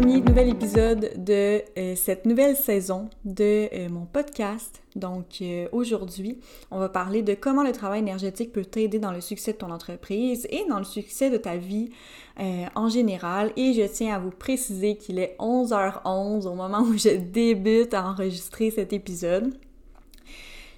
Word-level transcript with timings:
premier 0.00 0.20
nouvel 0.20 0.48
épisode 0.50 1.10
de 1.16 1.60
euh, 1.76 1.96
cette 1.96 2.24
nouvelle 2.24 2.54
saison 2.54 3.10
de 3.24 3.68
euh, 3.74 3.88
mon 3.88 4.06
podcast. 4.06 4.80
Donc 4.94 5.38
euh, 5.40 5.66
aujourd'hui, 5.72 6.38
on 6.70 6.78
va 6.78 6.88
parler 6.88 7.22
de 7.22 7.34
comment 7.34 7.64
le 7.64 7.72
travail 7.72 7.98
énergétique 7.98 8.52
peut 8.52 8.64
t'aider 8.64 9.00
dans 9.00 9.10
le 9.10 9.20
succès 9.20 9.54
de 9.54 9.56
ton 9.56 9.72
entreprise 9.72 10.46
et 10.50 10.64
dans 10.68 10.78
le 10.78 10.84
succès 10.84 11.30
de 11.30 11.36
ta 11.36 11.56
vie 11.56 11.90
en 12.76 12.88
général. 12.88 13.50
Et 13.56 13.72
je 13.72 13.82
tiens 13.92 14.14
à 14.14 14.18
vous 14.20 14.30
préciser 14.30 14.94
qu'il 14.96 15.18
est 15.18 15.34
11h11 15.40 16.46
au 16.46 16.54
moment 16.54 16.82
où 16.82 16.96
je 16.96 17.16
débute 17.16 17.92
à 17.92 18.06
enregistrer 18.06 18.70
cet 18.70 18.92
épisode. 18.92 19.52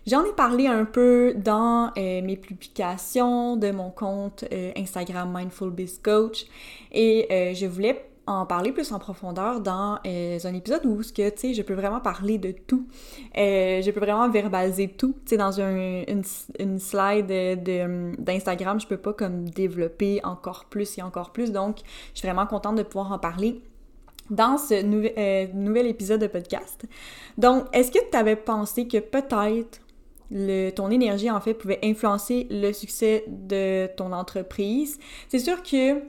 J'en 0.07 0.25
ai 0.25 0.33
parlé 0.33 0.67
un 0.67 0.87
peu 0.87 1.35
dans 1.37 1.93
mes 1.97 2.39
publications 2.39 3.57
de 3.57 3.71
mon 3.71 3.91
compte 3.91 4.47
Instagram 4.75 5.31
Mindful 5.37 5.71
Biz 5.73 6.01
Coach 6.03 6.47
et 6.91 7.53
je 7.55 7.67
voulais 7.67 8.10
en 8.27 8.47
parler 8.47 8.73
plus 8.73 8.93
en 8.93 8.99
profondeur 8.99 9.61
dans 9.61 9.99
euh, 10.07 10.39
un 10.45 10.55
épisode 10.55 10.85
où 10.87 11.03
ce 11.03 11.13
que 11.13 11.29
tu 11.31 11.39
sais 11.39 11.55
je 11.55 11.63
peux 11.63 11.75
vraiment 11.75 12.01
parler 12.01 12.39
de 12.39 12.53
tout. 12.53 12.87
Euh, 13.37 13.83
je 13.83 13.91
peux 13.91 14.01
vraiment 14.01 14.29
verbaliser 14.29 14.89
tout. 14.89 15.15
Tu 15.25 15.31
sais 15.31 15.37
dans 15.37 15.61
un, 15.61 16.03
une, 16.59 16.79
slide 16.79 17.27
d'Instagram 18.19 18.81
je 18.81 18.87
peux 18.87 18.97
pas 18.97 19.13
comme 19.13 19.49
développer 19.49 20.21
encore 20.25 20.67
plus 20.67 20.99
et 20.99 21.03
encore 21.03 21.33
plus. 21.33 21.53
Donc 21.53 21.79
je 22.15 22.19
suis 22.19 22.29
vraiment 22.29 22.47
contente 22.47 22.77
de 22.77 22.83
pouvoir 22.83 23.13
en 23.13 23.19
parler 23.19 23.63
dans 24.31 24.59
ce 24.59 24.75
euh, 24.75 25.47
nouvel 25.53 25.87
épisode 25.87 26.21
de 26.21 26.27
podcast. 26.27 26.87
Donc 27.37 27.65
est-ce 27.73 27.91
que 27.91 27.99
tu 28.11 28.17
avais 28.17 28.37
pensé 28.37 28.87
que 28.87 28.99
peut-être 28.99 29.81
le, 30.31 30.71
ton 30.71 30.91
énergie 30.91 31.31
en 31.31 31.41
fait 31.41 31.55
pouvait 31.55 31.81
influencer 31.83 32.47
le 32.51 32.73
succès 32.73 33.25
de 33.27 33.89
ton 33.97 34.13
entreprise? 34.13 34.99
C'est 35.29 35.41
sûr 35.41 35.63
que 35.63 36.01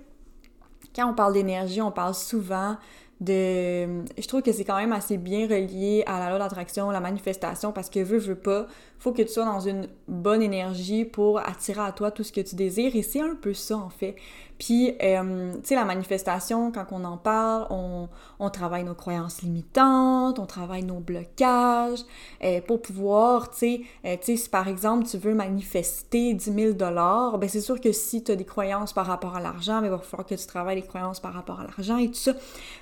quand 0.96 1.10
on 1.10 1.14
parle 1.14 1.34
d'énergie, 1.34 1.82
on 1.82 1.92
parle 1.92 2.14
souvent 2.16 2.78
de... 3.20 4.04
Je 4.18 4.28
trouve 4.28 4.42
que 4.42 4.52
c'est 4.52 4.66
quand 4.66 4.78
même 4.78 4.94
assez 4.94 5.18
bien 5.18 5.48
relié 5.48 6.04
à 6.08 6.20
la 6.20 6.30
loi 6.30 6.40
d'attraction, 6.40 6.90
la 6.92 7.00
manifestation, 7.00 7.72
parce 7.72 7.90
que 7.90 8.00
veux, 8.00 8.18
veux 8.18 8.36
pas, 8.36 8.68
faut 9.02 9.14
que 9.14 9.24
tu 9.24 9.30
sois 9.30 9.46
dans 9.46 9.60
une 9.60 9.88
bonne 10.08 10.44
énergie 10.44 11.06
pour 11.06 11.40
attirer 11.40 11.82
à 11.82 11.92
toi 11.92 12.12
tout 12.12 12.24
ce 12.24 12.32
que 12.32 12.42
tu 12.42 12.56
désires, 12.56 12.96
et 12.96 13.02
c'est 13.02 13.20
un 13.20 13.34
peu 13.34 13.52
ça, 13.52 13.76
en 13.76 13.90
fait. 13.90 14.16
Puis, 14.60 14.94
euh, 15.02 15.54
tu 15.54 15.60
sais, 15.64 15.76
la 15.76 15.86
manifestation, 15.86 16.72
quand 16.72 16.86
on 16.92 17.04
en 17.04 17.18
parle, 17.18 17.66
on, 17.72 18.50
travaille 18.52 18.84
nos 18.84 18.94
croyances 18.94 19.42
limitantes, 19.42 20.38
on 20.38 20.46
travaille 20.46 20.84
nos 20.84 21.00
blocages 21.00 22.02
euh, 22.44 22.62
pour 22.62 22.80
pouvoir, 22.80 23.50
tu 23.50 23.58
sais, 23.58 23.82
euh, 24.06 24.18
si 24.22 24.50
par 24.50 24.68
exemple 24.68 25.08
tu 25.08 25.18
veux 25.18 25.34
manifester 25.34 26.36
10 26.36 26.54
000 26.54 26.74
ben 26.74 27.50
c'est 27.50 27.62
sûr 27.62 27.82
que 27.82 27.92
si 27.92 28.24
tu 28.24 28.34
as 28.34 28.36
des 28.36 28.46
croyances 28.46 28.94
par 28.94 29.08
rapport 29.08 29.36
à 29.36 29.42
l'argent, 29.42 29.80
ben, 29.80 29.88
il 29.88 29.90
va 29.90 29.98
falloir 29.98 30.28
que 30.28 30.36
tu 30.36 30.46
travailles 30.46 30.76
les 30.76 30.86
croyances 30.86 31.20
par 31.20 31.34
rapport 31.34 31.60
à 31.60 31.64
l'argent 31.64 31.98
et 31.98 32.10
tout 32.10 32.14
ça. 32.14 32.34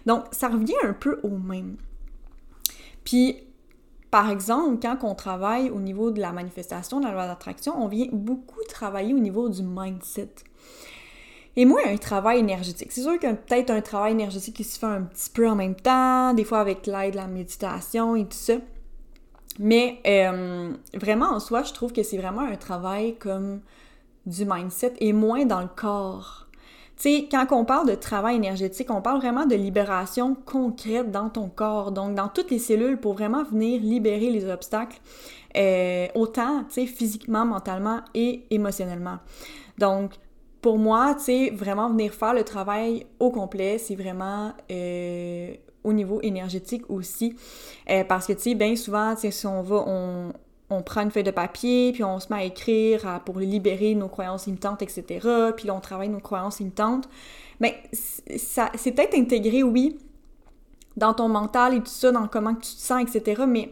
Donc, 0.06 0.26
ça 0.32 0.50
revient 0.50 0.74
un 0.84 0.94
peu 0.94 1.22
au 1.24 1.30
même. 1.30 1.78
Puis, 3.06 3.38
par 4.12 4.30
exemple, 4.30 4.80
quand 4.82 4.98
on 5.04 5.16
travaille 5.16 5.70
au 5.70 5.80
niveau 5.80 6.12
de 6.12 6.20
la 6.20 6.32
manifestation, 6.32 7.00
de 7.00 7.06
la 7.06 7.12
loi 7.12 7.28
d'attraction, 7.28 7.74
on 7.78 7.88
vient 7.88 8.08
beaucoup 8.12 8.60
travailler 8.68 9.14
au 9.14 9.20
niveau 9.20 9.50
du 9.50 9.62
mindset. 9.62 10.30
Et 11.56 11.66
moi, 11.66 11.82
un 11.86 11.98
travail 11.98 12.40
énergétique. 12.40 12.92
C'est 12.92 13.02
sûr 13.02 13.20
qu'il 13.20 13.30
y 13.30 13.32
a 13.32 13.36
peut-être 13.36 13.70
un 13.70 13.82
travail 13.82 14.14
énergétique 14.14 14.56
qui 14.56 14.64
se 14.64 14.80
fait 14.80 14.86
un 14.86 15.02
petit 15.02 15.30
peu 15.30 15.48
en 15.48 15.56
même 15.56 15.76
temps, 15.76 16.34
des 16.34 16.44
fois 16.44 16.60
avec 16.60 16.88
l'aide 16.88 17.12
de 17.12 17.18
la 17.18 17.28
méditation 17.28 18.16
et 18.16 18.24
tout 18.24 18.38
ça. 18.38 18.54
Mais 19.60 20.00
euh, 20.08 20.72
vraiment, 20.94 21.28
en 21.28 21.40
soi, 21.40 21.64
je 21.64 21.74
trouve 21.74 21.92
que 21.92 22.02
c'est 22.02 22.18
vraiment 22.18 22.42
un 22.42 22.56
travail 22.56 23.18
comme 23.18 23.62
du 24.26 24.46
mindset 24.46 24.94
et 25.00 25.12
moins 25.12 25.46
dans 25.46 25.62
le 25.62 25.68
corps. 25.68 26.48
Tu 27.00 27.10
sais, 27.10 27.28
quand 27.32 27.48
on 27.52 27.64
parle 27.64 27.88
de 27.88 27.96
travail 27.96 28.36
énergétique, 28.36 28.92
on 28.92 29.02
parle 29.02 29.20
vraiment 29.20 29.46
de 29.46 29.56
libération 29.56 30.36
concrète 30.36 31.12
dans 31.12 31.30
ton 31.30 31.48
corps, 31.48 31.94
donc 31.94 32.14
dans 32.14 32.28
toutes 32.28 32.52
les 32.52 32.60
cellules 32.60 32.98
pour 32.98 33.14
vraiment 33.14 33.46
venir 33.46 33.80
libérer 33.80 34.30
les 34.30 34.50
obstacles, 34.50 35.00
euh, 35.56 36.08
autant, 36.14 36.66
tu 36.66 36.74
sais, 36.74 36.86
physiquement, 36.86 37.46
mentalement 37.46 38.02
et 38.14 38.44
émotionnellement. 38.50 39.20
Donc, 39.78 40.12
pour 40.62 40.78
moi, 40.78 41.16
tu 41.16 41.24
sais, 41.24 41.50
vraiment 41.52 41.90
venir 41.90 42.14
faire 42.14 42.34
le 42.34 42.44
travail 42.44 43.06
au 43.18 43.32
complet, 43.32 43.78
c'est 43.78 43.96
vraiment 43.96 44.52
euh, 44.70 45.54
au 45.86 45.94
niveau 45.94 46.20
énergétique 46.22 46.84
aussi. 46.90 47.34
Euh, 47.90 48.04
parce 48.04 48.28
que, 48.28 48.34
tu 48.34 48.42
sais, 48.42 48.56
bien 48.56 48.76
souvent, 48.76 49.16
tu 49.16 49.22
sais, 49.22 49.32
si 49.32 49.48
on 49.48 49.62
va, 49.62 49.86
on, 49.88 50.34
on, 50.70 50.82
prend 50.82 51.02
une 51.02 51.12
feuille 51.12 51.24
de 51.24 51.32
papier, 51.32 51.92
puis 51.94 52.04
on 52.04 52.20
se 52.20 52.32
met 52.32 52.40
à 52.40 52.44
écrire 52.44 53.22
pour 53.26 53.40
libérer 53.40 53.96
nos 53.96 54.08
croyances 54.08 54.46
limitantes, 54.46 54.82
etc. 54.82 55.04
Puis 55.56 55.68
là, 55.68 55.76
on 55.76 55.80
travaille 55.80 56.10
nos 56.10 56.20
croyances 56.20 56.60
limitantes. 56.60 57.10
Mais 57.60 57.82
ça, 58.38 58.72
c'est 58.76 58.92
peut-être 58.92 59.16
intégré, 59.16 59.64
oui, 59.64 59.98
dans 60.98 61.14
ton 61.14 61.30
mental 61.30 61.74
et 61.74 61.80
tout 61.80 61.88
ça, 61.88 62.12
dans 62.12 62.28
comment 62.28 62.54
tu 62.54 62.62
te 62.62 62.82
sens, 62.82 63.04
etc. 63.04 63.44
Mais 63.48 63.72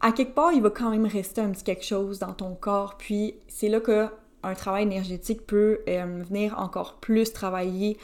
à 0.00 0.12
quelque 0.12 0.34
part, 0.34 0.52
il 0.52 0.62
va 0.62 0.70
quand 0.70 0.90
même 0.90 1.06
rester 1.06 1.40
un 1.40 1.50
petit 1.50 1.64
quelque 1.64 1.84
chose 1.84 2.18
dans 2.18 2.32
ton 2.32 2.54
corps. 2.54 2.96
Puis 2.96 3.34
c'est 3.48 3.68
là 3.68 3.80
que 3.80 4.08
un 4.42 4.54
travail 4.54 4.84
énergétique 4.84 5.46
peut 5.46 5.80
euh, 5.88 6.22
venir 6.28 6.58
encore 6.58 6.94
plus 7.00 7.32
travailler 7.32 7.98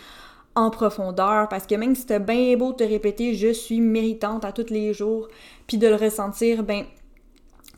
en 0.54 0.70
profondeur 0.70 1.48
parce 1.48 1.66
que 1.66 1.74
même 1.74 1.94
si 1.94 2.02
c'était 2.02 2.18
bien 2.18 2.56
beau 2.56 2.72
de 2.72 2.78
te 2.78 2.84
répéter 2.84 3.34
je 3.34 3.52
suis 3.52 3.80
méritante 3.80 4.44
à 4.44 4.52
tous 4.52 4.68
les 4.68 4.92
jours 4.92 5.28
puis 5.66 5.78
de 5.78 5.86
le 5.86 5.94
ressentir 5.94 6.62
ben 6.62 6.84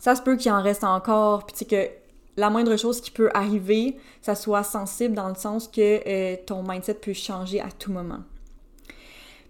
ça 0.04 0.14
se 0.14 0.22
peut 0.22 0.36
qu'il 0.36 0.52
en 0.52 0.62
reste 0.62 0.84
encore 0.84 1.46
puis 1.46 1.66
que 1.66 1.88
la 2.36 2.50
moindre 2.50 2.76
chose 2.76 3.00
qui 3.00 3.10
peut 3.10 3.30
arriver 3.32 3.96
ça 4.20 4.34
soit 4.34 4.62
sensible 4.62 5.14
dans 5.14 5.28
le 5.28 5.34
sens 5.34 5.66
que 5.66 6.00
euh, 6.06 6.36
ton 6.46 6.62
mindset 6.62 6.94
peut 6.94 7.14
changer 7.14 7.60
à 7.60 7.68
tout 7.78 7.90
moment 7.90 8.20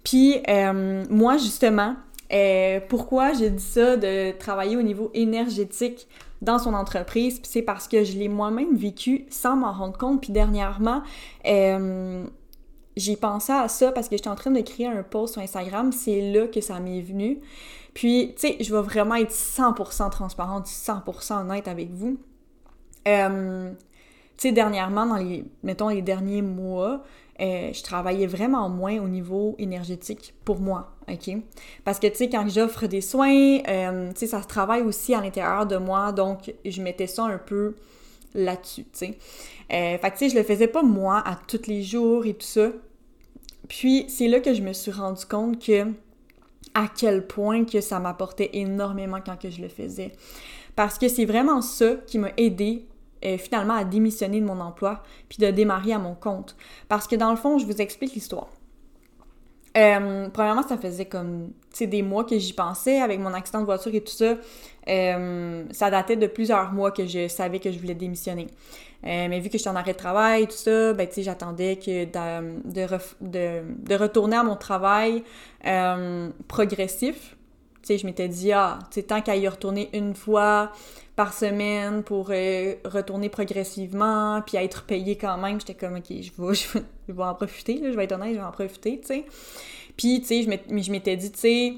puis 0.05 0.41
euh, 0.49 1.05
moi 1.11 1.37
justement 1.37 1.97
pourquoi 2.89 3.33
j'ai 3.33 3.51
dit 3.51 3.63
ça 3.63 3.97
de 3.97 4.33
travailler 4.33 4.77
au 4.77 4.83
niveau 4.83 5.11
énergétique 5.15 6.09
dans 6.45 6.59
son 6.59 6.75
entreprise, 6.75 7.41
c'est 7.43 7.63
parce 7.63 7.89
que 7.89 8.05
je 8.05 8.17
l'ai 8.19 8.29
moi-même 8.29 8.77
vécu 8.77 9.25
sans 9.31 9.57
m'en 9.57 9.73
rendre 9.73 9.97
compte. 9.97 10.21
Puis 10.21 10.33
dernièrement, 10.33 11.03
euh, 11.47 12.25
j'ai 12.97 13.17
pensé 13.17 13.53
à 13.53 13.69
ça 13.69 13.93
parce 13.93 14.09
que 14.09 14.17
j'étais 14.17 14.29
en 14.29 14.37
train 14.37 14.51
de 14.51 14.61
créer 14.61 14.87
un 14.87 15.03
post 15.03 15.35
sur 15.35 15.43
Instagram, 15.43 15.93
c'est 15.93 16.33
là 16.33 16.47
que 16.47 16.61
ça 16.61 16.79
m'est 16.81 17.01
venu. 17.01 17.41
Puis, 17.93 18.35
tu 18.37 18.49
sais, 18.49 18.57
je 18.61 18.75
vais 18.75 18.83
vraiment 18.83 19.15
être 19.15 19.33
100% 19.33 20.11
transparente, 20.11 20.67
100% 20.67 21.43
honnête 21.43 21.69
avec 21.69 21.91
vous. 21.93 22.19
Euh, 23.07 23.73
tu 24.37 24.49
sais, 24.49 24.53
dernièrement, 24.53 25.07
dans 25.07 25.17
les, 25.17 25.45
mettons, 25.63 25.89
les 25.89 26.03
derniers 26.03 26.43
mois, 26.43 27.03
euh, 27.41 27.73
je 27.73 27.83
travaillais 27.83 28.27
vraiment 28.27 28.69
moins 28.69 28.99
au 28.99 29.09
niveau 29.09 29.55
énergétique 29.59 30.35
pour 30.45 30.61
moi, 30.61 30.97
OK? 31.09 31.37
Parce 31.85 31.99
que, 31.99 32.07
tu 32.09 32.17
sais, 32.17 32.29
quand 32.29 32.49
j'offre 32.49 32.87
des 32.87 33.01
soins, 33.01 33.59
euh, 33.69 34.11
tu 34.13 34.21
sais, 34.21 34.27
ça 34.27 34.43
se 34.43 34.49
travaille 34.49 34.83
aussi 34.83 35.15
à 35.15 35.21
l'intérieur 35.21 35.67
de 35.67 35.77
moi, 35.77 36.13
donc 36.13 36.53
je 36.65 36.83
mettais 36.83 37.07
ça 37.07 37.25
un 37.25 37.39
peu 37.39 37.75
là-dessus, 38.35 38.85
tu 38.85 38.91
sais. 38.93 39.19
Euh, 39.73 39.99
fait 39.99 40.11
que, 40.11 40.19
tu 40.19 40.19
sais, 40.19 40.29
je 40.29 40.35
le 40.37 40.43
faisais 40.43 40.67
pas 40.67 40.83
moi 40.83 41.23
à 41.25 41.37
tous 41.37 41.67
les 41.67 41.83
jours 41.83 42.27
et 42.27 42.35
tout 42.35 42.47
ça. 42.47 42.71
Puis, 43.69 44.07
c'est 44.09 44.29
là 44.29 44.41
que 44.41 44.53
je 44.53 44.63
me 44.63 44.73
suis 44.73 44.91
rendu 44.91 45.25
compte 45.25 45.65
que 45.65 45.87
à 46.75 46.89
quel 46.89 47.27
point 47.27 47.65
que 47.65 47.81
ça 47.81 48.01
m'apportait 48.01 48.51
énormément 48.55 49.21
quand 49.25 49.39
que 49.39 49.49
je 49.49 49.63
le 49.63 49.69
faisais. 49.69 50.13
Parce 50.77 50.99
que 50.99 51.09
c'est 51.09 51.25
vraiment 51.25 51.63
ça 51.63 51.95
qui 52.07 52.19
m'a 52.19 52.31
aidé 52.37 52.87
euh, 53.25 53.39
finalement 53.39 53.75
à 53.75 53.85
démissionner 53.85 54.41
de 54.41 54.47
mon 54.47 54.61
emploi 54.61 55.03
puis 55.29 55.39
de 55.39 55.51
démarrer 55.51 55.93
à 55.93 55.99
mon 55.99 56.15
compte. 56.15 56.57
Parce 56.89 57.07
que 57.07 57.17
dans 57.17 57.31
le 57.31 57.37
fond, 57.37 57.59
je 57.59 57.67
vous 57.67 57.81
explique 57.81 58.15
l'histoire. 58.15 58.51
Euh, 59.77 60.29
premièrement, 60.33 60.63
ça 60.63 60.79
faisait 60.79 61.07
comme, 61.07 61.53
des 61.81 62.03
mois 62.03 62.25
que 62.25 62.39
j'y 62.39 62.53
pensais 62.53 63.01
avec 63.01 63.19
mon 63.19 63.35
accident 63.35 63.61
de 63.61 63.65
voiture 63.65 63.95
et 63.95 64.01
tout 64.01 64.13
ça. 64.13 64.37
Euh, 64.89 65.65
ça 65.73 65.91
datait 65.91 66.17
de 66.17 66.27
plusieurs 66.27 66.73
mois 66.73 66.93
que 66.93 67.07
je 67.07 67.27
savais 67.29 67.59
que 67.59 67.73
je 67.73 67.79
voulais 67.79 67.95
démissionner. 67.95 68.47
mais 69.03 69.41
vu 69.41 69.51
que 69.51 69.59
j'étais 69.59 69.71
en 69.71 69.77
arrêt 69.77 69.93
de 69.93 69.99
travail 69.99 70.45
et 70.45 70.47
tout 70.47 70.53
ça, 70.57 70.93
ben, 70.93 71.09
j'attendais 71.17 71.77
que 71.77 72.05
de, 72.05 72.87
de, 73.21 73.63
de, 73.71 73.95
retourner 73.95 74.37
à 74.37 74.45
mon 74.45 74.57
travail 74.57 75.25
progressif. 76.49 77.37
Sais, 77.87 77.99
je 77.99 78.07
m'étais 78.07 78.29
dit, 78.29 78.53
ah, 78.53 78.79
tu 78.91 79.03
tant 79.03 79.21
qu'à 79.21 79.37
y 79.37 79.47
retourner 79.47 79.91
une 79.93 80.15
fois, 80.15 80.73
par 81.17 81.33
semaine 81.33 82.03
pour 82.03 82.29
euh, 82.31 82.75
retourner 82.85 83.29
progressivement, 83.29 84.43
puis 84.45 84.57
être 84.57 84.83
payé 84.85 85.17
quand 85.17 85.39
même. 85.39 85.61
J'étais 85.61 85.75
comme, 85.75 85.97
OK, 85.97 86.07
je 86.09 86.15
vais, 86.15 86.55
je 87.09 87.13
vais, 87.13 87.23
en 87.23 87.35
profiter, 87.35 87.79
là, 87.79 87.93
je 87.93 87.97
vais 87.97 88.05
être 88.05 88.13
honnête, 88.13 88.35
je 88.35 88.39
vais 88.39 88.45
en 88.45 88.53
profiter, 88.53 89.01
tu 89.01 89.07
sais. 89.07 89.25
Puis, 89.97 90.21
tu 90.21 90.27
sais, 90.27 90.43
je 90.43 90.91
m'étais 90.91 91.17
dit, 91.17 91.31
tu 91.31 91.39
sais, 91.39 91.75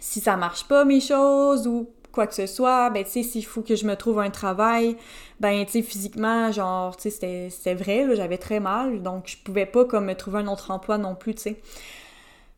si 0.00 0.20
ça 0.20 0.36
marche 0.36 0.64
pas 0.64 0.84
mes 0.84 1.00
choses 1.00 1.68
ou 1.68 1.88
quoi 2.10 2.26
que 2.26 2.34
ce 2.34 2.46
soit, 2.46 2.90
ben, 2.90 3.04
tu 3.04 3.10
sais, 3.10 3.22
s'il 3.22 3.44
faut 3.44 3.62
que 3.62 3.76
je 3.76 3.86
me 3.86 3.94
trouve 3.94 4.18
un 4.18 4.30
travail, 4.30 4.96
ben, 5.38 5.64
tu 5.64 5.72
sais, 5.72 5.82
physiquement, 5.82 6.50
genre, 6.50 6.96
tu 6.96 7.10
sais, 7.12 7.48
c'était 7.50 7.74
vrai, 7.74 8.08
j'avais 8.16 8.38
très 8.38 8.58
mal, 8.58 9.02
donc 9.02 9.24
je 9.26 9.36
pouvais 9.36 9.66
pas, 9.66 9.84
comme, 9.84 10.06
me 10.06 10.14
trouver 10.14 10.40
un 10.40 10.48
autre 10.48 10.72
emploi 10.72 10.98
non 10.98 11.14
plus, 11.14 11.36
tu 11.36 11.42
sais. 11.42 11.60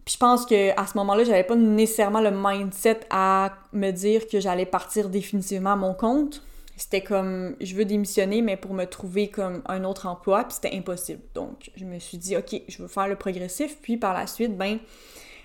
Puis 0.04 0.14
je 0.14 0.18
pense 0.18 0.46
que 0.46 0.78
à 0.78 0.86
ce 0.86 0.96
moment-là, 0.98 1.24
j'avais 1.24 1.44
pas 1.44 1.56
nécessairement 1.56 2.20
le 2.20 2.30
mindset 2.32 3.00
à 3.10 3.52
me 3.72 3.90
dire 3.90 4.26
que 4.26 4.40
j'allais 4.40 4.66
partir 4.66 5.08
définitivement 5.08 5.72
à 5.72 5.76
mon 5.76 5.94
compte. 5.94 6.42
C'était 6.76 7.02
comme 7.02 7.56
je 7.60 7.74
veux 7.74 7.84
démissionner 7.84 8.40
mais 8.40 8.56
pour 8.56 8.72
me 8.72 8.86
trouver 8.86 9.28
comme 9.28 9.62
un 9.66 9.84
autre 9.84 10.06
emploi, 10.06 10.44
puis 10.44 10.54
c'était 10.54 10.74
impossible. 10.74 11.20
Donc 11.34 11.70
je 11.76 11.84
me 11.84 11.98
suis 11.98 12.16
dit 12.16 12.36
OK, 12.36 12.62
je 12.68 12.82
veux 12.82 12.88
faire 12.88 13.08
le 13.08 13.16
progressif 13.16 13.76
puis 13.82 13.96
par 13.96 14.14
la 14.14 14.26
suite 14.26 14.56
ben 14.56 14.78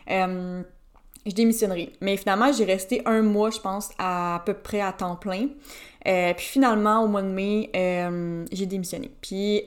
euh, 0.10 0.63
je 1.25 1.34
démissionnerai. 1.34 1.92
Mais 2.02 2.18
finalement, 2.18 2.52
j'ai 2.54 2.66
resté 2.66 3.02
un 3.06 3.24
mois, 3.24 3.50
je 3.50 3.60
pense, 3.60 3.90
à, 3.98 4.44
peu 4.46 4.54
près 4.54 4.80
à 4.80 4.94
temps 4.94 5.16
plein. 5.16 5.48
Euh, 6.07 6.34
puis 6.36 6.46
finalement, 6.46 7.04
au 7.04 7.07
mois 7.07 7.24
de 7.24 7.30
mai, 7.30 7.72
euh, 7.75 8.46
j'ai 8.52 8.68
démissionné. 8.68 9.10
Puis 9.22 9.63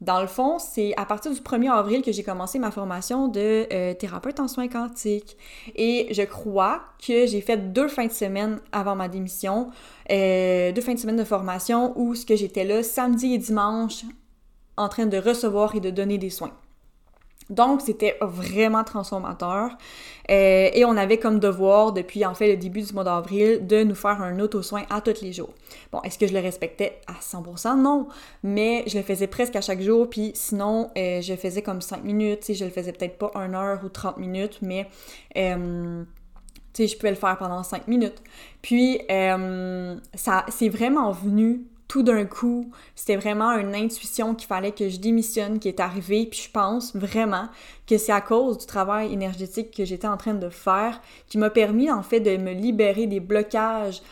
dans 0.00 0.20
le 0.20 0.26
fond, 0.26 0.58
c'est 0.58 0.94
à 0.96 1.04
partir 1.04 1.30
du 1.30 1.40
1er 1.40 1.70
avril 1.70 2.00
que 2.00 2.10
j'ai 2.10 2.22
commencé 2.22 2.58
ma 2.58 2.70
formation 2.70 3.28
de 3.28 3.66
euh, 3.70 3.92
thérapeute 3.92 4.40
en 4.40 4.48
soins 4.48 4.68
quantiques. 4.68 5.36
Et 5.76 6.08
je 6.12 6.22
crois 6.22 6.80
que 7.06 7.26
j'ai 7.26 7.42
fait 7.42 7.72
deux 7.72 7.88
fins 7.88 8.06
de 8.06 8.12
semaine 8.12 8.60
avant 8.72 8.96
ma 8.96 9.08
démission, 9.08 9.70
euh, 10.10 10.72
deux 10.72 10.80
fins 10.80 10.94
de 10.94 10.98
semaine 10.98 11.16
de 11.16 11.24
formation 11.24 11.92
où 11.96 12.14
ce 12.14 12.24
que 12.24 12.34
j'étais 12.34 12.64
là 12.64 12.82
samedi 12.82 13.34
et 13.34 13.38
dimanche 13.38 14.04
en 14.78 14.88
train 14.88 15.04
de 15.04 15.18
recevoir 15.18 15.74
et 15.74 15.80
de 15.80 15.90
donner 15.90 16.16
des 16.16 16.30
soins. 16.30 16.52
Donc, 17.50 17.80
c'était 17.80 18.16
vraiment 18.20 18.84
transformateur. 18.84 19.76
Euh, 20.30 20.70
et 20.72 20.84
on 20.84 20.96
avait 20.96 21.18
comme 21.18 21.40
devoir, 21.40 21.92
depuis 21.92 22.24
en 22.24 22.34
fait 22.34 22.48
le 22.48 22.56
début 22.56 22.82
du 22.82 22.92
mois 22.92 23.02
d'avril, 23.02 23.66
de 23.66 23.82
nous 23.82 23.96
faire 23.96 24.22
un 24.22 24.38
auto-soin 24.38 24.84
à 24.88 25.00
tous 25.00 25.20
les 25.20 25.32
jours. 25.32 25.50
Bon, 25.90 26.00
est-ce 26.02 26.16
que 26.16 26.28
je 26.28 26.32
le 26.32 26.38
respectais 26.38 27.00
à 27.08 27.14
100%? 27.20 27.76
Non. 27.76 28.06
Mais 28.44 28.84
je 28.86 28.96
le 28.96 29.02
faisais 29.02 29.26
presque 29.26 29.56
à 29.56 29.60
chaque 29.60 29.80
jour. 29.80 30.08
Puis 30.08 30.30
sinon, 30.34 30.90
euh, 30.96 31.20
je 31.20 31.34
faisais 31.34 31.62
comme 31.62 31.80
5 31.80 32.04
minutes. 32.04 32.52
Je 32.54 32.64
le 32.64 32.70
faisais 32.70 32.92
peut-être 32.92 33.18
pas 33.18 33.32
1 33.34 33.52
heure 33.54 33.80
ou 33.84 33.88
30 33.88 34.18
minutes, 34.18 34.58
mais... 34.62 34.88
Euh, 35.36 36.04
tu 36.72 36.84
sais, 36.84 36.86
je 36.86 36.96
pouvais 36.96 37.10
le 37.10 37.16
faire 37.16 37.36
pendant 37.36 37.64
5 37.64 37.88
minutes. 37.88 38.22
Puis, 38.62 39.00
ça, 40.14 40.46
c'est 40.48 40.68
vraiment 40.68 41.10
venu 41.10 41.62
tout 41.90 42.04
d'un 42.04 42.24
coup, 42.24 42.70
c'était 42.94 43.16
vraiment 43.16 43.50
une 43.50 43.74
intuition 43.74 44.36
qu'il 44.36 44.46
fallait 44.46 44.70
que 44.70 44.88
je 44.88 44.98
démissionne 44.98 45.58
qui 45.58 45.66
est 45.66 45.80
arrivée. 45.80 46.24
Puis 46.24 46.42
je 46.46 46.50
pense 46.52 46.94
vraiment 46.94 47.48
que 47.84 47.98
c'est 47.98 48.12
à 48.12 48.20
cause 48.20 48.58
du 48.58 48.66
travail 48.66 49.12
énergétique 49.12 49.76
que 49.76 49.84
j'étais 49.84 50.06
en 50.06 50.16
train 50.16 50.34
de 50.34 50.48
faire 50.50 51.00
qui 51.26 51.36
m'a 51.36 51.50
permis 51.50 51.90
en 51.90 52.04
fait 52.04 52.20
de 52.20 52.36
me 52.36 52.52
libérer 52.52 53.08
des 53.08 53.18
blocages 53.18 54.02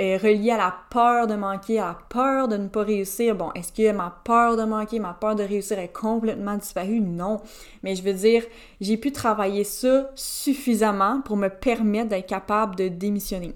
euh, 0.00 0.18
reliés 0.20 0.50
à 0.50 0.56
la 0.56 0.74
peur 0.90 1.28
de 1.28 1.36
manquer, 1.36 1.78
à 1.78 1.86
la 1.86 1.98
peur 2.08 2.48
de 2.48 2.56
ne 2.56 2.66
pas 2.66 2.82
réussir. 2.82 3.36
Bon, 3.36 3.52
est-ce 3.52 3.72
que 3.72 3.92
ma 3.92 4.20
peur 4.24 4.56
de 4.56 4.64
manquer, 4.64 4.98
ma 4.98 5.14
peur 5.14 5.36
de 5.36 5.44
réussir 5.44 5.78
est 5.78 5.92
complètement 5.92 6.56
disparue? 6.56 6.98
Non. 6.98 7.40
Mais 7.84 7.94
je 7.94 8.02
veux 8.02 8.14
dire, 8.14 8.42
j'ai 8.80 8.96
pu 8.96 9.12
travailler 9.12 9.62
ça 9.62 10.10
suffisamment 10.16 11.20
pour 11.20 11.36
me 11.36 11.50
permettre 11.50 12.08
d'être 12.08 12.26
capable 12.26 12.74
de 12.74 12.88
démissionner. 12.88 13.54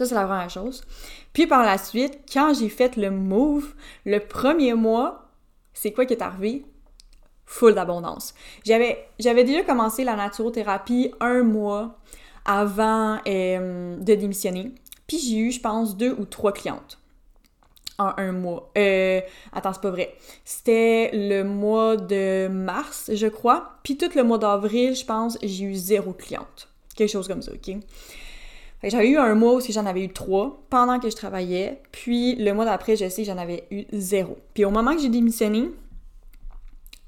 Ça, 0.00 0.06
c'est 0.06 0.14
la 0.14 0.24
première 0.24 0.48
chose. 0.48 0.82
Puis 1.34 1.46
par 1.46 1.62
la 1.62 1.76
suite, 1.76 2.20
quand 2.32 2.54
j'ai 2.58 2.70
fait 2.70 2.96
le 2.96 3.10
move, 3.10 3.74
le 4.06 4.18
premier 4.18 4.72
mois, 4.72 5.28
c'est 5.74 5.92
quoi 5.92 6.06
qui 6.06 6.14
est 6.14 6.22
arrivé? 6.22 6.64
Full 7.44 7.74
d'abondance. 7.74 8.34
J'avais, 8.64 9.10
j'avais 9.18 9.44
déjà 9.44 9.62
commencé 9.62 10.02
la 10.04 10.16
naturothérapie 10.16 11.12
un 11.20 11.42
mois 11.42 11.98
avant 12.46 13.18
euh, 13.28 13.98
de 13.98 14.14
démissionner. 14.14 14.72
Puis 15.06 15.18
j'ai 15.18 15.36
eu, 15.36 15.52
je 15.52 15.60
pense, 15.60 15.98
deux 15.98 16.16
ou 16.18 16.24
trois 16.24 16.52
clientes 16.52 16.98
en 17.98 18.14
un 18.16 18.32
mois. 18.32 18.72
Euh, 18.78 19.20
attends, 19.52 19.74
c'est 19.74 19.82
pas 19.82 19.90
vrai. 19.90 20.16
C'était 20.46 21.10
le 21.12 21.42
mois 21.42 21.98
de 21.98 22.48
mars, 22.48 23.10
je 23.12 23.26
crois. 23.26 23.72
Puis 23.82 23.98
tout 23.98 24.08
le 24.16 24.22
mois 24.22 24.38
d'avril, 24.38 24.96
je 24.96 25.04
pense, 25.04 25.36
j'ai 25.42 25.64
eu 25.64 25.74
zéro 25.74 26.14
cliente. 26.14 26.70
Quelque 26.96 27.10
chose 27.10 27.28
comme 27.28 27.42
ça, 27.42 27.52
OK? 27.52 27.76
J'avais 28.82 29.10
eu 29.10 29.18
un 29.18 29.34
mois 29.34 29.54
où 29.54 29.60
j'en 29.60 29.84
avais 29.84 30.04
eu 30.04 30.12
trois 30.12 30.62
pendant 30.70 30.98
que 30.98 31.10
je 31.10 31.16
travaillais, 31.16 31.82
puis 31.92 32.34
le 32.36 32.54
mois 32.54 32.64
d'après, 32.64 32.96
je 32.96 33.08
sais, 33.08 33.24
j'en 33.24 33.36
avais 33.36 33.64
eu 33.70 33.84
zéro. 33.92 34.38
Puis 34.54 34.64
au 34.64 34.70
moment 34.70 34.94
que 34.94 35.02
j'ai 35.02 35.10
démissionné, 35.10 35.70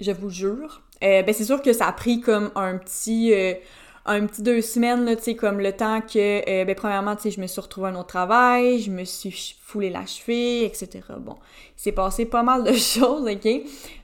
je 0.01 0.11
vous 0.11 0.29
jure, 0.29 0.83
euh, 1.03 1.23
ben 1.23 1.35
c'est 1.35 1.45
sûr 1.45 1.63
que 1.63 1.73
ça 1.73 1.87
a 1.87 1.93
pris 1.93 2.21
comme 2.21 2.51
un 2.57 2.77
petit, 2.77 3.33
euh, 3.33 3.55
un 4.05 4.27
petit 4.27 4.43
deux 4.43 4.61
semaines, 4.61 5.05
là, 5.05 5.15
comme 5.39 5.61
le 5.61 5.73
temps 5.73 6.03
que, 6.03 6.41
euh, 6.49 6.65
ben, 6.67 6.75
premièrement, 6.75 7.17
je 7.25 7.41
me 7.41 7.47
suis 7.47 7.61
retrouvée 7.61 7.89
un 7.89 7.95
autre 7.95 8.09
travail, 8.09 8.81
je 8.81 8.91
me 8.91 9.05
suis 9.05 9.57
foulé 9.63 9.89
la 9.89 10.05
cheville, 10.05 10.65
etc. 10.65 11.01
Bon, 11.21 11.37
il 11.79 11.81
s'est 11.81 11.93
passé 11.93 12.27
pas 12.27 12.43
mal 12.43 12.65
de 12.65 12.73
choses, 12.75 13.27
OK? 13.27 13.49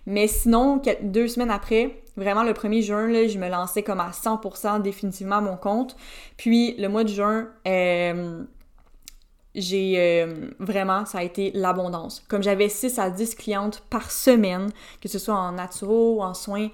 Mais 0.07 0.27
sinon, 0.27 0.81
deux 1.03 1.29
semaines 1.29 1.51
après, 1.51 2.01
vraiment 2.19 2.43
le 2.43 2.53
1er 2.53 2.83
juin, 2.83 3.09
là, 3.09 3.27
je 3.27 3.39
me 3.39 3.49
lançais 3.49 3.83
comme 3.83 4.01
à 4.01 4.11
100% 4.11 4.83
définitivement 4.83 5.37
à 5.37 5.41
mon 5.41 5.57
compte. 5.57 5.97
Puis, 6.37 6.75
le 6.79 6.89
mois 6.89 7.05
de 7.05 7.09
juin, 7.09 7.49
euh, 7.67 8.43
j'ai 9.55 9.95
euh, 9.97 10.51
vraiment, 10.59 11.07
ça 11.07 11.19
a 11.19 11.23
été 11.23 11.51
l'abondance. 11.55 12.25
Comme 12.29 12.43
j'avais 12.43 12.69
6 12.69 12.99
à 12.99 13.11
10 13.11 13.35
clientes 13.35 13.83
par 13.89 14.11
semaine, 14.11 14.71
que 15.01 15.09
ce 15.09 15.19
soit 15.19 15.35
en 15.35 15.53
naturo 15.53 16.17
ou 16.17 16.23
en 16.23 16.35
soins, 16.35 16.69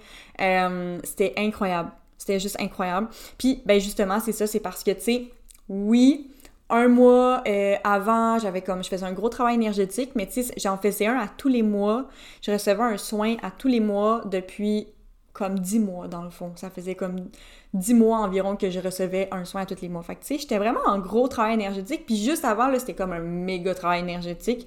c'était 1.04 1.34
incroyable. 1.36 1.92
C'était 2.18 2.40
juste 2.40 2.60
incroyable. 2.60 3.08
Puis, 3.38 3.62
ben 3.66 3.78
justement, 3.80 4.18
c'est 4.18 4.32
ça, 4.32 4.46
c'est 4.46 4.60
parce 4.60 4.82
que, 4.82 4.92
tu 4.92 5.00
sais, 5.00 5.24
oui, 5.68 6.30
un 6.70 6.88
mois 6.88 7.42
euh, 7.46 7.76
avant, 7.84 8.38
j'avais 8.38 8.62
comme, 8.62 8.82
je 8.82 8.88
faisais 8.88 9.04
un 9.04 9.12
gros 9.12 9.28
travail 9.28 9.54
énergétique, 9.54 10.12
mais 10.14 10.26
tu 10.26 10.42
sais, 10.42 10.54
j'en 10.56 10.78
faisais 10.78 11.06
un 11.06 11.18
à 11.18 11.28
tous 11.28 11.48
les 11.48 11.62
mois. 11.62 12.08
Je 12.42 12.50
recevais 12.50 12.82
un 12.82 12.96
soin 12.96 13.36
à 13.42 13.50
tous 13.50 13.68
les 13.68 13.80
mois 13.80 14.22
depuis 14.24 14.88
comme 15.34 15.58
dix 15.58 15.80
mois, 15.80 16.08
dans 16.08 16.22
le 16.22 16.30
fond. 16.30 16.52
Ça 16.54 16.70
faisait 16.70 16.94
comme 16.94 17.28
dix 17.74 17.92
mois 17.92 18.20
environ 18.20 18.56
que 18.56 18.70
je 18.70 18.80
recevais 18.80 19.28
un 19.32 19.44
soin 19.44 19.62
à 19.62 19.66
tous 19.66 19.82
les 19.82 19.90
mois. 19.90 20.02
Fait 20.02 20.14
tu 20.14 20.20
sais, 20.22 20.38
j'étais 20.38 20.56
vraiment 20.58 20.80
en 20.86 20.98
gros 20.98 21.28
travail 21.28 21.54
énergétique. 21.54 22.06
Puis 22.06 22.16
juste 22.16 22.46
avant, 22.46 22.68
là, 22.68 22.78
c'était 22.78 22.94
comme 22.94 23.12
un 23.12 23.18
méga 23.18 23.74
travail 23.74 24.00
énergétique. 24.00 24.66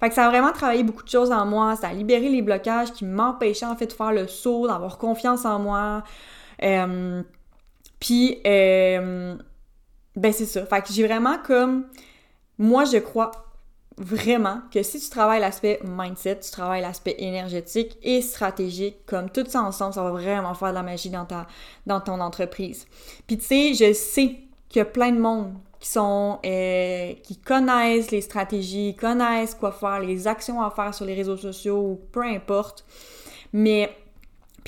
Fait 0.00 0.08
que 0.10 0.14
ça 0.14 0.26
a 0.26 0.28
vraiment 0.28 0.52
travaillé 0.52 0.82
beaucoup 0.82 1.04
de 1.04 1.08
choses 1.08 1.30
en 1.30 1.46
moi. 1.46 1.76
Ça 1.76 1.88
a 1.88 1.92
libéré 1.94 2.28
les 2.28 2.42
blocages 2.42 2.92
qui 2.92 3.06
m'empêchaient, 3.06 3.64
en 3.64 3.76
fait, 3.76 3.86
de 3.86 3.92
faire 3.92 4.12
le 4.12 4.26
saut, 4.26 4.66
d'avoir 4.66 4.98
confiance 4.98 5.44
en 5.44 5.58
moi. 5.60 6.02
Puis, 8.00 8.40
ben 8.44 9.38
c'est 10.32 10.46
ça. 10.46 10.66
Fait 10.66 10.84
j'ai 10.90 11.06
vraiment 11.06 11.38
comme... 11.46 11.86
Moi, 12.58 12.84
je 12.86 12.98
crois 12.98 13.30
vraiment 13.98 14.60
que 14.72 14.82
si 14.82 15.00
tu 15.00 15.10
travailles 15.10 15.40
l'aspect 15.40 15.80
mindset, 15.84 16.40
tu 16.40 16.50
travailles 16.50 16.82
l'aspect 16.82 17.16
énergétique 17.18 17.98
et 18.02 18.22
stratégique, 18.22 19.04
comme 19.06 19.30
tout 19.30 19.44
ça 19.48 19.62
ensemble, 19.62 19.94
ça 19.94 20.02
va 20.02 20.10
vraiment 20.10 20.54
faire 20.54 20.70
de 20.70 20.74
la 20.74 20.82
magie 20.82 21.10
dans, 21.10 21.24
ta, 21.24 21.46
dans 21.86 22.00
ton 22.00 22.20
entreprise. 22.20 22.86
Puis 23.26 23.38
tu 23.38 23.44
sais, 23.44 23.74
je 23.74 23.92
sais 23.92 24.36
qu'il 24.68 24.78
y 24.78 24.80
a 24.80 24.84
plein 24.84 25.12
de 25.12 25.20
monde 25.20 25.52
qui 25.80 25.88
sont 25.88 26.40
euh, 26.44 27.12
qui 27.22 27.36
connaissent 27.36 28.10
les 28.10 28.20
stratégies, 28.20 28.96
connaissent 28.96 29.54
quoi 29.54 29.72
faire, 29.72 30.00
les 30.00 30.26
actions 30.26 30.60
à 30.62 30.70
faire 30.70 30.94
sur 30.94 31.04
les 31.04 31.14
réseaux 31.14 31.36
sociaux 31.36 32.00
peu 32.12 32.22
importe. 32.22 32.84
Mais 33.52 33.90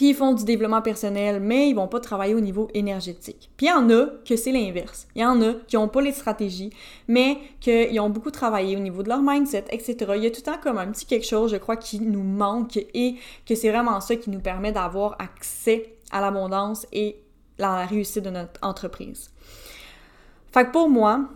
puis 0.01 0.09
ils 0.09 0.15
font 0.15 0.33
du 0.33 0.45
développement 0.45 0.81
personnel, 0.81 1.41
mais 1.41 1.69
ils 1.69 1.75
vont 1.75 1.87
pas 1.87 2.01
travailler 2.01 2.33
au 2.33 2.41
niveau 2.41 2.69
énergétique. 2.73 3.51
Puis 3.59 3.67
il 3.67 3.69
y 3.69 3.73
en 3.73 3.91
a 3.91 4.07
que 4.27 4.35
c'est 4.35 4.51
l'inverse. 4.51 5.07
Il 5.15 5.21
y 5.21 5.25
en 5.27 5.43
a 5.43 5.53
qui 5.69 5.77
ont 5.77 5.89
pas 5.89 6.01
les 6.01 6.13
stratégies, 6.13 6.71
mais 7.07 7.37
qu'ils 7.61 8.01
ont 8.01 8.09
beaucoup 8.09 8.31
travaillé 8.31 8.79
au 8.79 8.81
niveau 8.81 9.03
de 9.03 9.11
leur 9.11 9.21
mindset, 9.21 9.67
etc. 9.69 10.13
Il 10.17 10.25
y 10.25 10.27
a 10.27 10.31
tout 10.31 10.41
le 10.41 10.53
temps 10.53 10.59
comme 10.63 10.79
un 10.79 10.87
petit 10.87 11.05
quelque 11.05 11.27
chose, 11.27 11.51
je 11.51 11.59
crois, 11.59 11.77
qui 11.77 12.01
nous 12.01 12.23
manque 12.23 12.79
et 12.79 13.17
que 13.45 13.55
c'est 13.55 13.69
vraiment 13.69 14.01
ça 14.01 14.17
qui 14.17 14.31
nous 14.31 14.41
permet 14.41 14.73
d'avoir 14.73 15.17
accès 15.19 15.97
à 16.11 16.23
l'abondance 16.23 16.87
et 16.95 17.21
à 17.59 17.81
la 17.81 17.85
réussite 17.85 18.25
de 18.25 18.31
notre 18.31 18.59
entreprise. 18.63 19.31
Fait 20.51 20.65
que 20.65 20.71
pour 20.71 20.89
moi, 20.89 21.29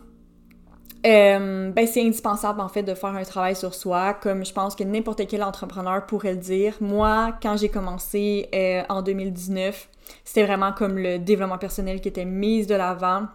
euh, 1.07 1.71
ben 1.71 1.87
c'est 1.87 2.03
indispensable 2.03 2.61
en 2.61 2.69
fait 2.69 2.83
de 2.83 2.95
faire 2.95 3.11
un 3.11 3.25
travail 3.25 3.55
sur 3.55 3.75
soi, 3.75 4.15
comme 4.15 4.45
je 4.45 4.53
pense 4.53 4.75
que 4.75 4.85
n'importe 4.85 5.27
quel 5.27 5.43
entrepreneur 5.43 6.07
pourrait 6.07 6.33
le 6.33 6.39
dire. 6.39 6.75
Moi, 6.81 7.37
quand 7.43 7.57
j'ai 7.57 7.69
commencé 7.69 8.49
euh, 8.55 8.83
en 8.89 9.03
2019, 9.03 9.89
c'était 10.25 10.45
vraiment 10.45 10.73
comme 10.73 10.99
le 10.99 11.19
développement 11.19 11.59
personnel 11.59 12.01
qui 12.01 12.09
était 12.09 12.25
mis 12.25 12.67
de 12.67 12.75
l'avant. 12.75 13.27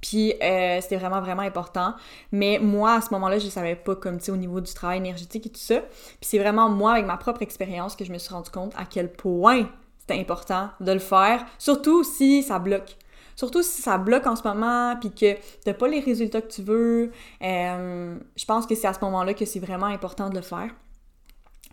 Puis 0.00 0.34
euh, 0.42 0.80
c'était 0.80 0.96
vraiment, 0.96 1.20
vraiment 1.20 1.42
important. 1.42 1.94
Mais 2.32 2.58
moi, 2.60 2.94
à 2.94 3.00
ce 3.00 3.10
moment-là, 3.12 3.38
je 3.38 3.46
ne 3.46 3.50
savais 3.50 3.76
pas 3.76 3.94
comme, 3.94 4.18
tu 4.18 4.26
sais, 4.26 4.32
au 4.32 4.36
niveau 4.36 4.60
du 4.60 4.72
travail 4.74 4.98
énergétique 4.98 5.46
et 5.46 5.50
tout 5.50 5.60
ça. 5.60 5.80
Puis 5.80 6.18
c'est 6.22 6.38
vraiment 6.38 6.68
moi, 6.68 6.92
avec 6.92 7.06
ma 7.06 7.16
propre 7.16 7.42
expérience, 7.42 7.96
que 7.96 8.04
je 8.04 8.12
me 8.12 8.18
suis 8.18 8.34
rendu 8.34 8.50
compte 8.50 8.72
à 8.76 8.84
quel 8.84 9.12
point 9.12 9.68
c'était 10.00 10.20
important 10.20 10.68
de 10.80 10.92
le 10.92 10.98
faire, 10.98 11.46
surtout 11.58 12.04
si 12.04 12.42
ça 12.42 12.58
bloque. 12.58 12.96
Surtout 13.36 13.62
si 13.62 13.82
ça 13.82 13.98
bloque 13.98 14.26
en 14.26 14.36
ce 14.36 14.46
moment, 14.46 14.96
puis 15.00 15.10
que 15.10 15.36
t'as 15.64 15.74
pas 15.74 15.88
les 15.88 16.00
résultats 16.00 16.40
que 16.40 16.52
tu 16.52 16.62
veux. 16.62 17.10
Euh, 17.42 18.16
je 18.36 18.44
pense 18.44 18.66
que 18.66 18.74
c'est 18.74 18.86
à 18.86 18.94
ce 18.94 19.00
moment-là 19.02 19.34
que 19.34 19.44
c'est 19.44 19.60
vraiment 19.60 19.86
important 19.86 20.30
de 20.30 20.36
le 20.36 20.42
faire. 20.42 20.70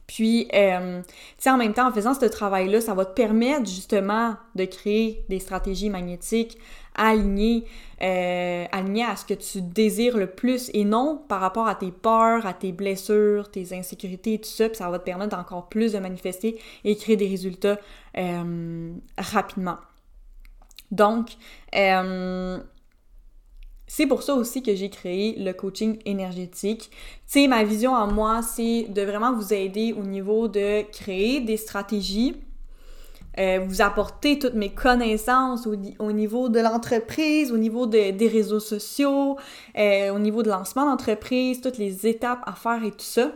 Puis, 0.07 0.49
euh, 0.53 1.01
tu 1.01 1.13
sais, 1.37 1.49
en 1.49 1.57
même 1.57 1.73
temps, 1.73 1.87
en 1.87 1.93
faisant 1.93 2.13
ce 2.13 2.25
travail-là, 2.25 2.81
ça 2.81 2.93
va 2.93 3.05
te 3.05 3.13
permettre 3.13 3.65
justement 3.65 4.35
de 4.55 4.65
créer 4.65 5.23
des 5.29 5.39
stratégies 5.39 5.89
magnétiques 5.89 6.57
alignées, 6.95 7.63
euh, 8.01 8.65
alignées 8.73 9.05
à 9.05 9.15
ce 9.15 9.23
que 9.23 9.33
tu 9.33 9.61
désires 9.61 10.17
le 10.17 10.27
plus 10.27 10.69
et 10.73 10.83
non 10.83 11.23
par 11.29 11.39
rapport 11.39 11.67
à 11.67 11.75
tes 11.75 11.91
peurs, 11.91 12.45
à 12.45 12.53
tes 12.53 12.73
blessures, 12.73 13.49
tes 13.49 13.73
insécurités, 13.73 14.37
tout 14.39 14.49
ça. 14.49 14.67
Puis 14.67 14.77
ça 14.77 14.89
va 14.89 14.99
te 14.99 15.05
permettre 15.05 15.37
d'encore 15.37 15.69
plus 15.69 15.93
de 15.93 15.99
manifester 15.99 16.59
et 16.83 16.97
créer 16.97 17.15
des 17.15 17.29
résultats 17.29 17.77
rapidement. 19.17 19.77
Donc, 20.91 21.31
euh, 21.75 22.59
c'est 23.87 24.05
pour 24.05 24.23
ça 24.23 24.35
aussi 24.35 24.61
que 24.61 24.75
j'ai 24.75 24.89
créé 24.89 25.35
le 25.37 25.53
coaching 25.53 25.99
énergétique. 26.05 26.89
Tu 26.91 27.41
sais, 27.41 27.47
ma 27.47 27.63
vision 27.63 27.93
en 27.93 28.11
moi, 28.11 28.41
c'est 28.41 28.83
de 28.89 29.01
vraiment 29.01 29.33
vous 29.33 29.53
aider 29.53 29.93
au 29.93 30.03
niveau 30.03 30.47
de 30.47 30.83
créer 30.91 31.41
des 31.41 31.57
stratégies 31.57 32.35
euh, 33.39 33.59
vous 33.65 33.81
apporter 33.81 34.39
toutes 34.39 34.55
mes 34.55 34.73
connaissances 34.73 35.65
au, 35.65 36.11
niveau 36.11 36.49
de 36.49 36.59
l'entreprise, 36.59 37.53
au 37.53 37.57
niveau 37.57 37.85
des 37.85 38.27
réseaux 38.27 38.59
sociaux, 38.59 39.37
euh, 39.77 40.13
au 40.13 40.19
niveau 40.19 40.43
de 40.43 40.49
lancement 40.49 40.85
d'entreprise, 40.85 41.61
toutes 41.61 41.77
les 41.77 42.07
étapes 42.07 42.41
à 42.45 42.53
faire 42.53 42.83
et 42.83 42.91
tout 42.91 42.99
ça. 42.99 43.31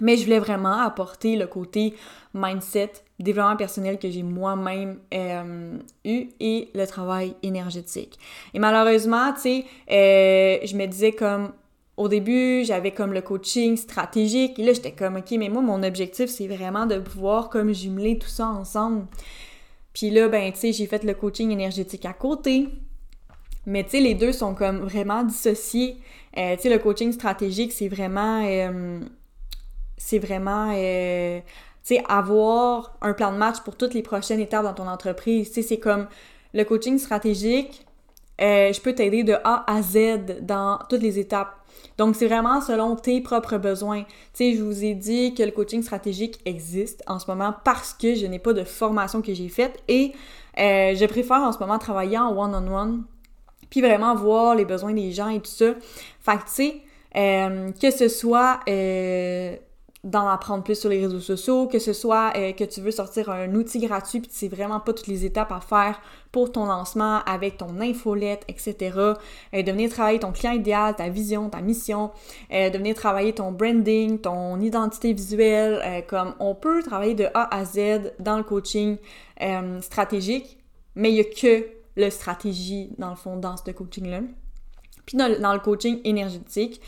Mais 0.00 0.16
je 0.16 0.24
voulais 0.24 0.38
vraiment 0.38 0.80
apporter 0.80 1.36
le 1.36 1.46
côté 1.46 1.94
mindset, 2.34 2.92
développement 3.18 3.56
personnel 3.56 3.98
que 3.98 4.10
j'ai 4.10 4.22
moi-même 4.22 4.98
euh, 5.14 5.78
eu 6.04 6.28
et 6.38 6.68
le 6.74 6.86
travail 6.86 7.34
énergétique. 7.42 8.18
Et 8.52 8.58
malheureusement, 8.58 9.32
tu 9.32 9.40
sais, 9.40 9.64
je 9.88 10.76
me 10.76 10.86
disais 10.86 11.12
comme 11.12 11.52
au 11.96 12.08
début, 12.08 12.62
j'avais 12.64 12.90
comme 12.90 13.12
le 13.12 13.22
coaching 13.22 13.76
stratégique 13.76 14.58
et 14.58 14.64
là, 14.64 14.72
j'étais 14.72 14.92
comme, 14.92 15.16
OK, 15.16 15.30
mais 15.32 15.48
moi, 15.48 15.62
mon 15.62 15.82
objectif, 15.82 16.26
c'est 16.26 16.46
vraiment 16.46 16.86
de 16.86 16.98
pouvoir 16.98 17.48
comme 17.48 17.72
jumeler 17.72 18.18
tout 18.18 18.28
ça 18.28 18.48
ensemble. 18.48 19.06
Puis 19.94 20.10
là, 20.10 20.28
ben, 20.28 20.52
tu 20.52 20.58
sais, 20.58 20.72
j'ai 20.72 20.86
fait 20.86 21.04
le 21.04 21.14
coaching 21.14 21.50
énergétique 21.50 22.04
à 22.04 22.12
côté. 22.12 22.68
Mais 23.64 23.82
tu 23.82 23.90
sais, 23.92 24.00
les 24.00 24.14
deux 24.14 24.32
sont 24.32 24.54
comme 24.54 24.80
vraiment 24.80 25.24
dissociés. 25.24 25.96
Euh, 26.36 26.54
tu 26.56 26.62
sais, 26.62 26.68
le 26.68 26.78
coaching 26.78 27.12
stratégique, 27.12 27.72
c'est 27.72 27.88
vraiment... 27.88 28.42
Euh, 29.96 29.98
c'est 29.98 30.18
vraiment... 30.18 30.72
Euh, 30.74 31.40
tu 31.84 31.94
sais, 31.94 32.04
avoir 32.08 32.96
un 33.00 33.12
plan 33.12 33.32
de 33.32 33.38
match 33.38 33.60
pour 33.60 33.76
toutes 33.76 33.94
les 33.94 34.02
prochaines 34.02 34.40
étapes 34.40 34.64
dans 34.64 34.74
ton 34.74 34.88
entreprise. 34.88 35.48
Tu 35.48 35.54
sais, 35.54 35.62
c'est 35.62 35.78
comme 35.78 36.08
le 36.52 36.64
coaching 36.64 36.98
stratégique, 36.98 37.86
je 38.40 38.80
peux 38.80 38.92
t'aider 38.92 39.22
de 39.22 39.34
A 39.44 39.64
à 39.72 39.82
Z 39.82 40.42
dans 40.42 40.80
toutes 40.88 41.02
les 41.02 41.20
étapes. 41.20 41.54
Donc, 41.98 42.14
c'est 42.16 42.26
vraiment 42.26 42.60
selon 42.60 42.96
tes 42.96 43.20
propres 43.20 43.56
besoins. 43.56 44.02
Tu 44.02 44.08
sais, 44.34 44.52
je 44.54 44.62
vous 44.62 44.84
ai 44.84 44.94
dit 44.94 45.34
que 45.34 45.42
le 45.42 45.50
coaching 45.50 45.82
stratégique 45.82 46.40
existe 46.44 47.02
en 47.06 47.18
ce 47.18 47.30
moment 47.30 47.54
parce 47.64 47.94
que 47.94 48.14
je 48.14 48.26
n'ai 48.26 48.38
pas 48.38 48.52
de 48.52 48.64
formation 48.64 49.22
que 49.22 49.32
j'ai 49.32 49.48
faite 49.48 49.82
et 49.88 50.12
euh, 50.58 50.94
je 50.94 51.06
préfère 51.06 51.38
en 51.38 51.52
ce 51.52 51.58
moment 51.58 51.78
travailler 51.78 52.18
en 52.18 52.36
one-on-one 52.36 53.04
puis 53.70 53.80
vraiment 53.80 54.14
voir 54.14 54.54
les 54.54 54.64
besoins 54.64 54.92
des 54.92 55.12
gens 55.12 55.28
et 55.28 55.40
tout 55.40 55.50
ça. 55.50 55.74
Fait 56.20 56.36
que, 56.38 56.44
tu 56.44 56.52
sais, 56.52 56.80
euh, 57.16 57.70
que 57.72 57.90
ce 57.90 58.08
soit 58.08 58.60
euh, 58.68 59.56
d'en 60.06 60.28
apprendre 60.28 60.62
plus 60.62 60.78
sur 60.78 60.88
les 60.88 61.04
réseaux 61.04 61.20
sociaux, 61.20 61.66
que 61.66 61.78
ce 61.78 61.92
soit 61.92 62.32
euh, 62.36 62.52
que 62.52 62.64
tu 62.64 62.80
veux 62.80 62.92
sortir 62.92 63.28
un 63.28 63.52
outil 63.54 63.80
gratuit 63.80 64.20
puis 64.20 64.30
sais 64.32 64.48
vraiment 64.48 64.80
pas 64.80 64.92
toutes 64.92 65.08
les 65.08 65.24
étapes 65.24 65.52
à 65.52 65.60
faire 65.60 66.00
pour 66.36 66.52
ton 66.52 66.66
lancement 66.66 67.20
avec 67.24 67.56
ton 67.56 67.80
infolette, 67.80 68.44
etc. 68.46 68.76
Euh, 68.94 69.14
de 69.62 69.72
venir 69.72 69.88
travailler 69.88 70.18
ton 70.18 70.32
client 70.32 70.52
idéal, 70.52 70.94
ta 70.94 71.08
vision, 71.08 71.48
ta 71.48 71.62
mission, 71.62 72.10
euh, 72.52 72.68
de 72.68 72.76
venir 72.76 72.94
travailler 72.94 73.32
ton 73.32 73.52
branding, 73.52 74.18
ton 74.18 74.60
identité 74.60 75.12
visuelle, 75.12 75.80
euh, 75.82 76.02
comme 76.02 76.34
on 76.38 76.54
peut 76.54 76.82
travailler 76.82 77.14
de 77.14 77.24
A 77.32 77.56
à 77.56 77.64
Z 77.64 78.12
dans 78.20 78.36
le 78.36 78.44
coaching 78.44 78.98
stratégique, 79.80 80.58
mais 80.94 81.10
il 81.10 81.14
n'y 81.14 81.20
a 81.20 81.24
que 81.24 81.66
le 81.96 82.10
stratégie 82.10 82.90
dans 82.98 83.10
le 83.10 83.16
fond 83.16 83.38
dans 83.38 83.56
ce 83.56 83.70
coaching-là. 83.70 84.20
Puis 85.06 85.16
dans 85.16 85.52
le 85.52 85.58
coaching 85.60 86.00
énergétique, 86.04 86.82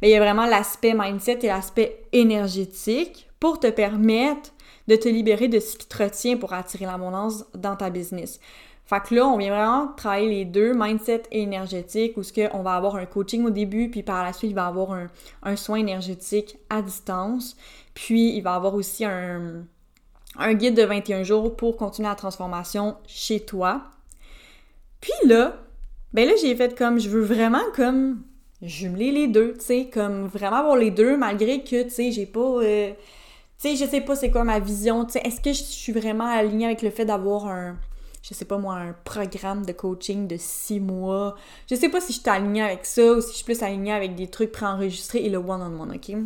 mais 0.00 0.08
il 0.08 0.12
y 0.12 0.16
a 0.16 0.20
vraiment 0.20 0.46
l'aspect 0.46 0.94
mindset 0.94 1.40
et 1.42 1.48
l'aspect 1.48 2.02
énergétique 2.12 3.28
pour 3.38 3.60
te 3.60 3.68
permettre 3.68 4.50
de 4.88 4.96
te 4.96 5.08
libérer 5.08 5.48
de 5.48 5.60
ce 5.60 5.76
qui 5.76 5.86
te 5.86 6.02
retient 6.02 6.36
pour 6.36 6.52
attirer 6.52 6.86
l'abondance 6.86 7.44
dans 7.54 7.76
ta 7.76 7.90
business. 7.90 8.40
Fait 8.84 9.00
que 9.00 9.14
là, 9.14 9.26
on 9.28 9.38
vient 9.38 9.54
vraiment 9.54 9.86
travailler 9.96 10.28
les 10.28 10.44
deux, 10.44 10.72
mindset 10.74 11.22
et 11.30 11.42
énergétique, 11.42 12.16
où 12.16 12.24
ce 12.24 12.32
on 12.52 12.62
va 12.62 12.74
avoir 12.74 12.96
un 12.96 13.06
coaching 13.06 13.44
au 13.46 13.50
début, 13.50 13.88
puis 13.88 14.02
par 14.02 14.24
la 14.24 14.32
suite, 14.32 14.50
il 14.50 14.54
va 14.54 14.66
avoir 14.66 14.90
un, 14.92 15.06
un 15.44 15.54
soin 15.54 15.78
énergétique 15.78 16.58
à 16.70 16.82
distance. 16.82 17.56
Puis, 17.94 18.34
il 18.34 18.40
va 18.40 18.54
avoir 18.54 18.74
aussi 18.74 19.04
un, 19.04 19.64
un 20.36 20.54
guide 20.54 20.74
de 20.74 20.82
21 20.82 21.22
jours 21.22 21.56
pour 21.56 21.76
continuer 21.76 22.08
la 22.08 22.16
transformation 22.16 22.96
chez 23.06 23.38
toi. 23.38 23.82
Puis 25.00 25.12
là, 25.24 25.56
ben 26.12 26.26
là, 26.26 26.34
j'ai 26.40 26.56
fait 26.56 26.76
comme, 26.76 26.98
je 26.98 27.08
veux 27.08 27.22
vraiment 27.22 27.62
comme 27.76 28.22
jumeler 28.62 29.12
les 29.12 29.28
deux, 29.28 29.54
tu 29.54 29.64
sais, 29.64 29.90
comme 29.92 30.26
vraiment 30.26 30.56
avoir 30.56 30.76
les 30.76 30.90
deux, 30.90 31.16
malgré 31.16 31.62
que, 31.62 31.82
tu 31.84 31.90
sais, 31.90 32.12
j'ai 32.12 32.26
pas... 32.26 32.40
Euh, 32.40 32.90
tu 33.60 33.68
sais, 33.68 33.76
je 33.76 33.88
sais 33.90 34.00
pas 34.00 34.16
c'est 34.16 34.30
quoi 34.30 34.44
ma 34.44 34.58
vision, 34.58 35.04
tu 35.04 35.12
sais, 35.12 35.22
est-ce 35.24 35.40
que 35.40 35.52
je 35.52 35.62
suis 35.62 35.92
vraiment 35.92 36.26
alignée 36.26 36.66
avec 36.66 36.82
le 36.82 36.90
fait 36.90 37.04
d'avoir 37.04 37.46
un, 37.46 37.76
je 38.22 38.32
sais 38.32 38.44
pas 38.46 38.58
moi, 38.58 38.76
un 38.76 38.94
programme 39.04 39.66
de 39.66 39.72
coaching 39.72 40.26
de 40.26 40.36
six 40.38 40.80
mois? 40.80 41.36
Je 41.68 41.74
sais 41.74 41.88
pas 41.88 42.00
si 42.00 42.12
je 42.12 42.20
suis 42.20 42.30
alignée 42.30 42.62
avec 42.62 42.86
ça 42.86 43.12
ou 43.12 43.20
si 43.20 43.30
je 43.30 43.36
suis 43.36 43.44
plus 43.44 43.62
alignée 43.62 43.92
avec 43.92 44.14
des 44.14 44.28
trucs 44.28 44.52
préenregistrés 44.52 45.24
et 45.24 45.28
le 45.28 45.38
one-on-one, 45.38 45.92
ok? 45.94 46.16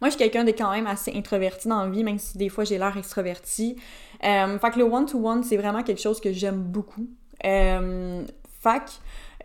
Moi, 0.00 0.10
je 0.10 0.10
suis 0.10 0.18
quelqu'un 0.18 0.44
de 0.44 0.50
quand 0.50 0.70
même 0.70 0.86
assez 0.86 1.12
introverti 1.16 1.68
dans 1.68 1.82
la 1.82 1.88
vie, 1.88 2.04
même 2.04 2.18
si 2.18 2.36
des 2.36 2.48
fois 2.48 2.64
j'ai 2.64 2.78
l'air 2.78 2.96
extroverti. 2.96 3.76
Euh, 4.24 4.58
fait 4.58 4.70
que 4.70 4.78
le 4.78 4.84
one-to-one, 4.84 5.42
c'est 5.42 5.56
vraiment 5.56 5.82
quelque 5.82 6.00
chose 6.00 6.20
que 6.20 6.32
j'aime 6.32 6.62
beaucoup. 6.62 7.08
Euh, 7.44 8.24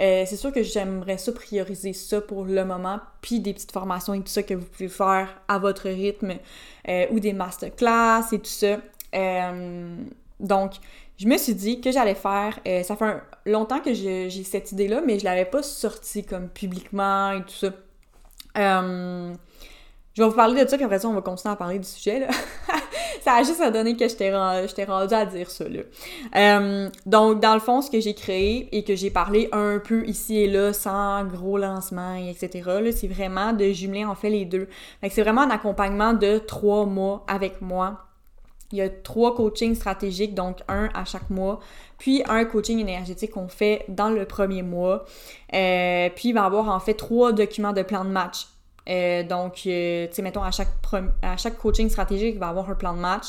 euh, 0.01 0.23
c'est 0.25 0.37
sûr 0.37 0.51
que 0.51 0.63
j'aimerais 0.63 1.17
ça 1.17 1.31
prioriser 1.31 1.93
ça 1.93 2.21
pour 2.21 2.45
le 2.45 2.63
moment, 2.63 2.99
puis 3.21 3.39
des 3.39 3.53
petites 3.53 3.71
formations 3.71 4.13
et 4.13 4.21
tout 4.21 4.27
ça 4.27 4.43
que 4.43 4.53
vous 4.53 4.65
pouvez 4.65 4.87
faire 4.87 5.41
à 5.47 5.59
votre 5.59 5.89
rythme, 5.89 6.35
euh, 6.87 7.05
ou 7.11 7.19
des 7.19 7.33
masterclass 7.33 8.23
et 8.31 8.39
tout 8.39 8.45
ça. 8.45 8.77
Euh, 9.13 9.97
donc, 10.39 10.73
je 11.17 11.27
me 11.27 11.37
suis 11.37 11.53
dit 11.53 11.81
que 11.81 11.91
j'allais 11.91 12.15
faire. 12.15 12.59
ça 12.65 12.95
fait 12.95 13.21
longtemps 13.45 13.81
que 13.81 13.93
j'ai 13.93 14.29
cette 14.29 14.71
idée-là, 14.71 15.01
mais 15.05 15.19
je 15.19 15.25
l'avais 15.25 15.45
pas 15.45 15.61
sortie 15.61 16.23
comme 16.23 16.47
publiquement 16.47 17.31
et 17.33 17.41
tout 17.41 17.71
ça. 18.55 18.89
Je 20.19 20.23
vais 20.25 20.29
vous 20.29 20.35
parler 20.35 20.65
de 20.65 20.69
ça, 20.69 20.75
puis 20.75 20.83
après 20.83 20.99
ça, 20.99 21.07
on 21.07 21.13
va 21.13 21.21
continuer 21.21 21.53
à 21.53 21.55
parler 21.55 21.79
du 21.79 21.87
sujet. 21.87 22.19
Là. 22.19 22.27
ça 23.23 23.35
a 23.35 23.43
juste 23.43 23.61
à 23.61 23.71
donner 23.71 23.95
que 23.95 24.05
je 24.05 24.15
t'ai 24.15 24.83
rendu 24.83 25.13
à 25.13 25.25
dire 25.25 25.49
ça, 25.49 25.63
là. 25.69 25.79
Euh, 26.35 26.89
donc, 27.05 27.39
dans 27.39 27.53
le 27.53 27.61
fond, 27.61 27.81
ce 27.81 27.89
que 27.89 28.01
j'ai 28.01 28.13
créé 28.13 28.67
et 28.73 28.83
que 28.83 28.97
j'ai 28.97 29.11
parlé 29.11 29.47
un 29.53 29.79
peu 29.79 30.05
ici 30.05 30.35
et 30.35 30.47
là, 30.49 30.73
sans 30.73 31.23
gros 31.23 31.57
lancement, 31.57 32.15
etc., 32.15 32.91
c'est 32.93 33.07
vraiment 33.07 33.53
de 33.53 33.71
jumeler, 33.71 34.03
en 34.03 34.13
fait, 34.13 34.29
les 34.29 34.43
deux. 34.43 34.67
c'est 35.09 35.21
vraiment 35.21 35.43
un 35.43 35.51
accompagnement 35.51 36.11
de 36.11 36.37
trois 36.37 36.85
mois 36.85 37.23
avec 37.29 37.61
moi. 37.61 38.05
Il 38.73 38.77
y 38.77 38.81
a 38.81 38.89
trois 38.89 39.35
coachings 39.35 39.73
stratégiques, 39.73 40.35
donc 40.35 40.57
un 40.67 40.89
à 40.93 41.05
chaque 41.05 41.29
mois, 41.29 41.61
puis 41.97 42.23
un 42.27 42.43
coaching 42.43 42.77
énergétique 42.77 43.31
qu'on 43.31 43.47
fait 43.47 43.85
dans 43.87 44.09
le 44.09 44.25
premier 44.25 44.63
mois. 44.63 45.05
Euh, 45.53 46.09
puis 46.13 46.29
il 46.29 46.33
va 46.33 46.41
y 46.41 46.45
avoir 46.45 46.67
en 46.67 46.81
fait 46.81 46.95
trois 46.95 47.31
documents 47.31 47.71
de 47.71 47.83
plan 47.83 48.03
de 48.03 48.09
match. 48.09 48.47
Euh, 48.89 49.23
donc, 49.23 49.61
euh, 49.67 50.07
tu 50.07 50.15
sais, 50.15 50.21
mettons, 50.21 50.43
à 50.43 50.51
chaque, 50.51 50.69
à 51.21 51.37
chaque 51.37 51.57
coaching 51.57 51.89
stratégique, 51.89 52.35
il 52.35 52.39
va 52.39 52.49
avoir 52.49 52.69
un 52.69 52.75
plan 52.75 52.93
de 52.93 52.99
match. 52.99 53.27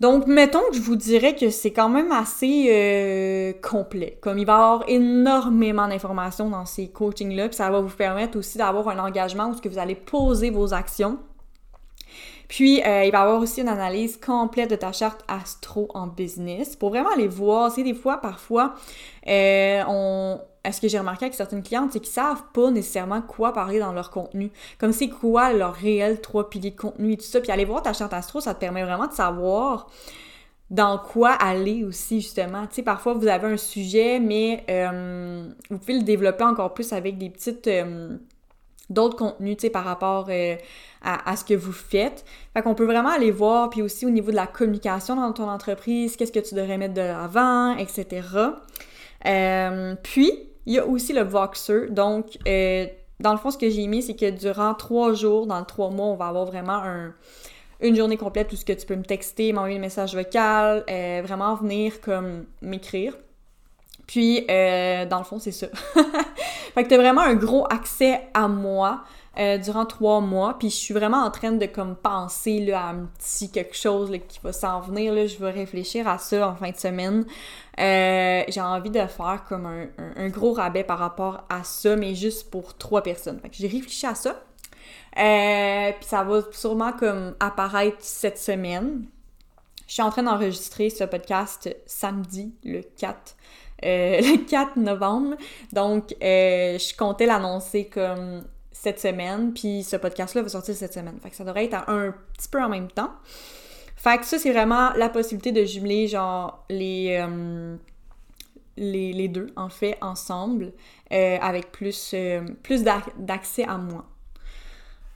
Donc, 0.00 0.28
mettons 0.28 0.62
que 0.70 0.76
je 0.76 0.80
vous 0.80 0.94
dirais 0.94 1.34
que 1.34 1.50
c'est 1.50 1.72
quand 1.72 1.88
même 1.88 2.12
assez 2.12 2.68
euh, 2.70 3.52
complet. 3.60 4.16
Comme 4.20 4.38
il 4.38 4.46
va 4.46 4.52
y 4.52 4.56
avoir 4.56 4.84
énormément 4.86 5.88
d'informations 5.88 6.48
dans 6.48 6.66
ces 6.66 6.88
coachings-là, 6.88 7.48
puis 7.48 7.56
ça 7.56 7.68
va 7.68 7.80
vous 7.80 7.96
permettre 7.96 8.38
aussi 8.38 8.58
d'avoir 8.58 8.88
un 8.88 8.98
engagement 9.00 9.48
où 9.48 9.54
ce 9.54 9.60
que 9.60 9.68
vous 9.68 9.78
allez 9.78 9.96
poser 9.96 10.50
vos 10.50 10.72
actions. 10.72 11.18
Puis, 12.46 12.76
il 12.76 12.82
va 12.82 13.04
y 13.04 13.10
avoir 13.10 13.40
aussi 13.40 13.60
une 13.60 13.68
analyse 13.68 14.16
complète 14.16 14.70
de 14.70 14.76
ta 14.76 14.92
charte 14.92 15.22
astro 15.28 15.88
en 15.92 16.06
business 16.06 16.76
pour 16.76 16.90
vraiment 16.90 17.10
aller 17.10 17.28
voir. 17.28 17.70
C'est 17.72 17.82
des 17.82 17.92
fois, 17.92 18.18
parfois, 18.18 18.74
on, 19.26 20.38
ce 20.72 20.80
que 20.80 20.88
j'ai 20.88 20.98
remarqué 20.98 21.26
avec 21.26 21.34
certaines 21.34 21.62
clientes, 21.62 21.92
c'est 21.92 22.00
qu'ils 22.00 22.12
savent 22.12 22.42
pas 22.52 22.70
nécessairement 22.70 23.22
quoi 23.22 23.52
parler 23.52 23.78
dans 23.78 23.92
leur 23.92 24.10
contenu. 24.10 24.50
Comme 24.78 24.92
c'est 24.92 25.08
quoi 25.08 25.52
leur 25.52 25.74
réel 25.74 26.20
trois 26.20 26.50
piliers 26.50 26.70
de 26.70 26.76
contenu 26.76 27.12
et 27.12 27.16
tout 27.16 27.24
ça. 27.24 27.40
Puis 27.40 27.50
aller 27.50 27.64
voir 27.64 27.82
ta 27.82 27.92
charte 27.92 28.12
astro, 28.12 28.40
ça 28.40 28.54
te 28.54 28.60
permet 28.60 28.82
vraiment 28.82 29.06
de 29.06 29.12
savoir 29.12 29.88
dans 30.70 30.98
quoi 30.98 31.30
aller 31.30 31.84
aussi, 31.84 32.20
justement. 32.20 32.66
Tu 32.66 32.76
sais, 32.76 32.82
parfois, 32.82 33.14
vous 33.14 33.26
avez 33.26 33.46
un 33.46 33.56
sujet, 33.56 34.20
mais 34.20 34.64
euh, 34.68 35.48
vous 35.70 35.78
pouvez 35.78 35.94
le 35.94 36.04
développer 36.04 36.44
encore 36.44 36.74
plus 36.74 36.92
avec 36.92 37.18
des 37.18 37.30
petites... 37.30 37.66
Euh, 37.66 38.16
d'autres 38.90 39.16
contenus, 39.16 39.58
tu 39.58 39.62
sais, 39.62 39.70
par 39.70 39.84
rapport 39.84 40.28
euh, 40.30 40.56
à, 41.02 41.36
ce 41.36 41.44
que 41.44 41.52
vous 41.52 41.72
faites. 41.72 42.24
Fait 42.54 42.62
qu'on 42.62 42.74
peut 42.74 42.86
vraiment 42.86 43.10
aller 43.10 43.30
voir, 43.30 43.68
puis 43.68 43.82
aussi 43.82 44.06
au 44.06 44.10
niveau 44.10 44.30
de 44.30 44.36
la 44.36 44.46
communication 44.46 45.14
dans 45.16 45.30
ton 45.34 45.46
entreprise, 45.46 46.16
qu'est-ce 46.16 46.32
que 46.32 46.40
tu 46.40 46.54
devrais 46.54 46.78
mettre 46.78 46.94
de 46.94 47.02
l'avant, 47.02 47.76
etc. 47.76 48.22
puis, 50.02 50.47
il 50.68 50.74
y 50.74 50.78
a 50.78 50.86
aussi 50.86 51.14
le 51.14 51.22
Voxer. 51.22 51.88
Donc, 51.88 52.38
euh, 52.46 52.86
dans 53.20 53.32
le 53.32 53.38
fond, 53.38 53.50
ce 53.50 53.56
que 53.56 53.70
j'ai 53.70 53.86
mis, 53.86 54.02
c'est 54.02 54.14
que 54.14 54.28
durant 54.28 54.74
trois 54.74 55.14
jours, 55.14 55.46
dans 55.46 55.64
trois 55.64 55.88
mois, 55.88 56.08
on 56.08 56.14
va 56.14 56.26
avoir 56.26 56.44
vraiment 56.44 56.82
une 57.80 57.96
journée 57.96 58.18
complète 58.18 58.52
où 58.52 58.56
ce 58.56 58.66
que 58.66 58.74
tu 58.74 58.84
peux 58.84 58.94
me 58.94 59.02
texter, 59.02 59.54
m'envoyer 59.54 59.78
un 59.78 59.80
message 59.80 60.14
vocal, 60.14 60.84
euh, 60.90 61.22
vraiment 61.24 61.54
venir 61.54 62.02
comme 62.02 62.44
m'écrire. 62.60 63.14
Puis, 64.06 64.44
euh, 64.50 65.06
dans 65.06 65.18
le 65.18 65.24
fond, 65.24 65.38
c'est 65.38 65.52
ça. 65.52 65.68
fait 66.74 66.84
que 66.84 66.88
t'as 66.88 66.96
vraiment 66.98 67.22
un 67.22 67.34
gros 67.34 67.64
accès 67.70 68.28
à 68.34 68.46
moi. 68.46 69.04
Euh, 69.38 69.56
durant 69.56 69.86
trois 69.86 70.20
mois. 70.20 70.58
Puis 70.58 70.68
je 70.68 70.74
suis 70.74 70.94
vraiment 70.94 71.18
en 71.18 71.30
train 71.30 71.52
de 71.52 71.66
comme 71.66 71.94
penser 71.94 72.58
là, 72.58 72.86
à 72.86 72.90
un 72.90 73.08
petit 73.18 73.48
quelque 73.52 73.76
chose 73.76 74.10
qui 74.26 74.40
va 74.42 74.52
s'en 74.52 74.80
venir. 74.80 75.14
Là. 75.14 75.28
Je 75.28 75.36
vais 75.38 75.52
réfléchir 75.52 76.08
à 76.08 76.18
ça 76.18 76.48
en 76.48 76.56
fin 76.56 76.70
de 76.70 76.76
semaine. 76.76 77.24
Euh, 77.78 78.42
j'ai 78.48 78.60
envie 78.60 78.90
de 78.90 79.06
faire 79.06 79.44
comme 79.48 79.66
un, 79.66 80.28
gros 80.28 80.54
rabais 80.54 80.82
par 80.82 80.98
rapport 80.98 81.44
à 81.48 81.62
ça, 81.62 81.94
mais 81.94 82.16
juste 82.16 82.50
pour 82.50 82.76
trois 82.76 83.04
personnes. 83.04 83.40
J'ai 83.52 83.68
réfléchi 83.68 84.06
à 84.06 84.16
ça. 84.16 84.42
Euh, 85.16 85.92
puis 85.92 86.08
ça 86.08 86.24
va 86.24 86.42
sûrement 86.50 86.92
comme 86.92 87.36
apparaître 87.38 87.98
cette 88.00 88.38
semaine. 88.38 89.04
Je 89.86 89.92
suis 89.92 90.02
en 90.02 90.10
train 90.10 90.24
d'enregistrer 90.24 90.90
ce 90.90 91.04
podcast 91.04 91.74
samedi, 91.86 92.52
le 92.64 92.82
4, 92.82 93.36
euh, 93.84 94.20
le 94.20 94.44
4 94.48 94.76
novembre. 94.76 95.36
Donc, 95.72 96.12
je 96.20 96.96
comptais 96.96 97.26
l'annoncer 97.26 97.84
comme 97.86 98.42
cette 98.80 99.00
semaine, 99.00 99.52
puis 99.52 99.82
ce 99.82 99.96
podcast-là 99.96 100.42
va 100.42 100.48
sortir 100.48 100.74
cette 100.74 100.94
semaine. 100.94 101.18
Fait 101.20 101.30
que 101.30 101.36
ça 101.36 101.44
devrait 101.44 101.64
être 101.64 101.88
un 101.88 102.14
petit 102.36 102.48
peu 102.48 102.62
en 102.62 102.68
même 102.68 102.90
temps. 102.90 103.12
Fait 103.96 104.18
que 104.18 104.24
ça, 104.24 104.38
c'est 104.38 104.52
vraiment 104.52 104.90
la 104.96 105.08
possibilité 105.08 105.50
de 105.52 105.64
jumeler, 105.64 106.06
genre, 106.06 106.64
les, 106.70 107.18
euh, 107.20 107.76
les, 108.76 109.12
les, 109.12 109.28
deux, 109.28 109.48
en 109.56 109.68
fait, 109.68 109.98
ensemble, 110.00 110.72
avec 111.10 111.72
plus, 111.72 112.14
plus 112.62 112.84
d'accès 113.16 113.64
à 113.64 113.76
moi. 113.76 114.04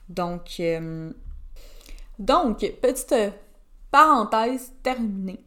Donc, 0.09 0.61
donc, 2.19 2.59
petite 2.81 3.15
parenthèse 3.91 4.73
terminée. 4.81 5.39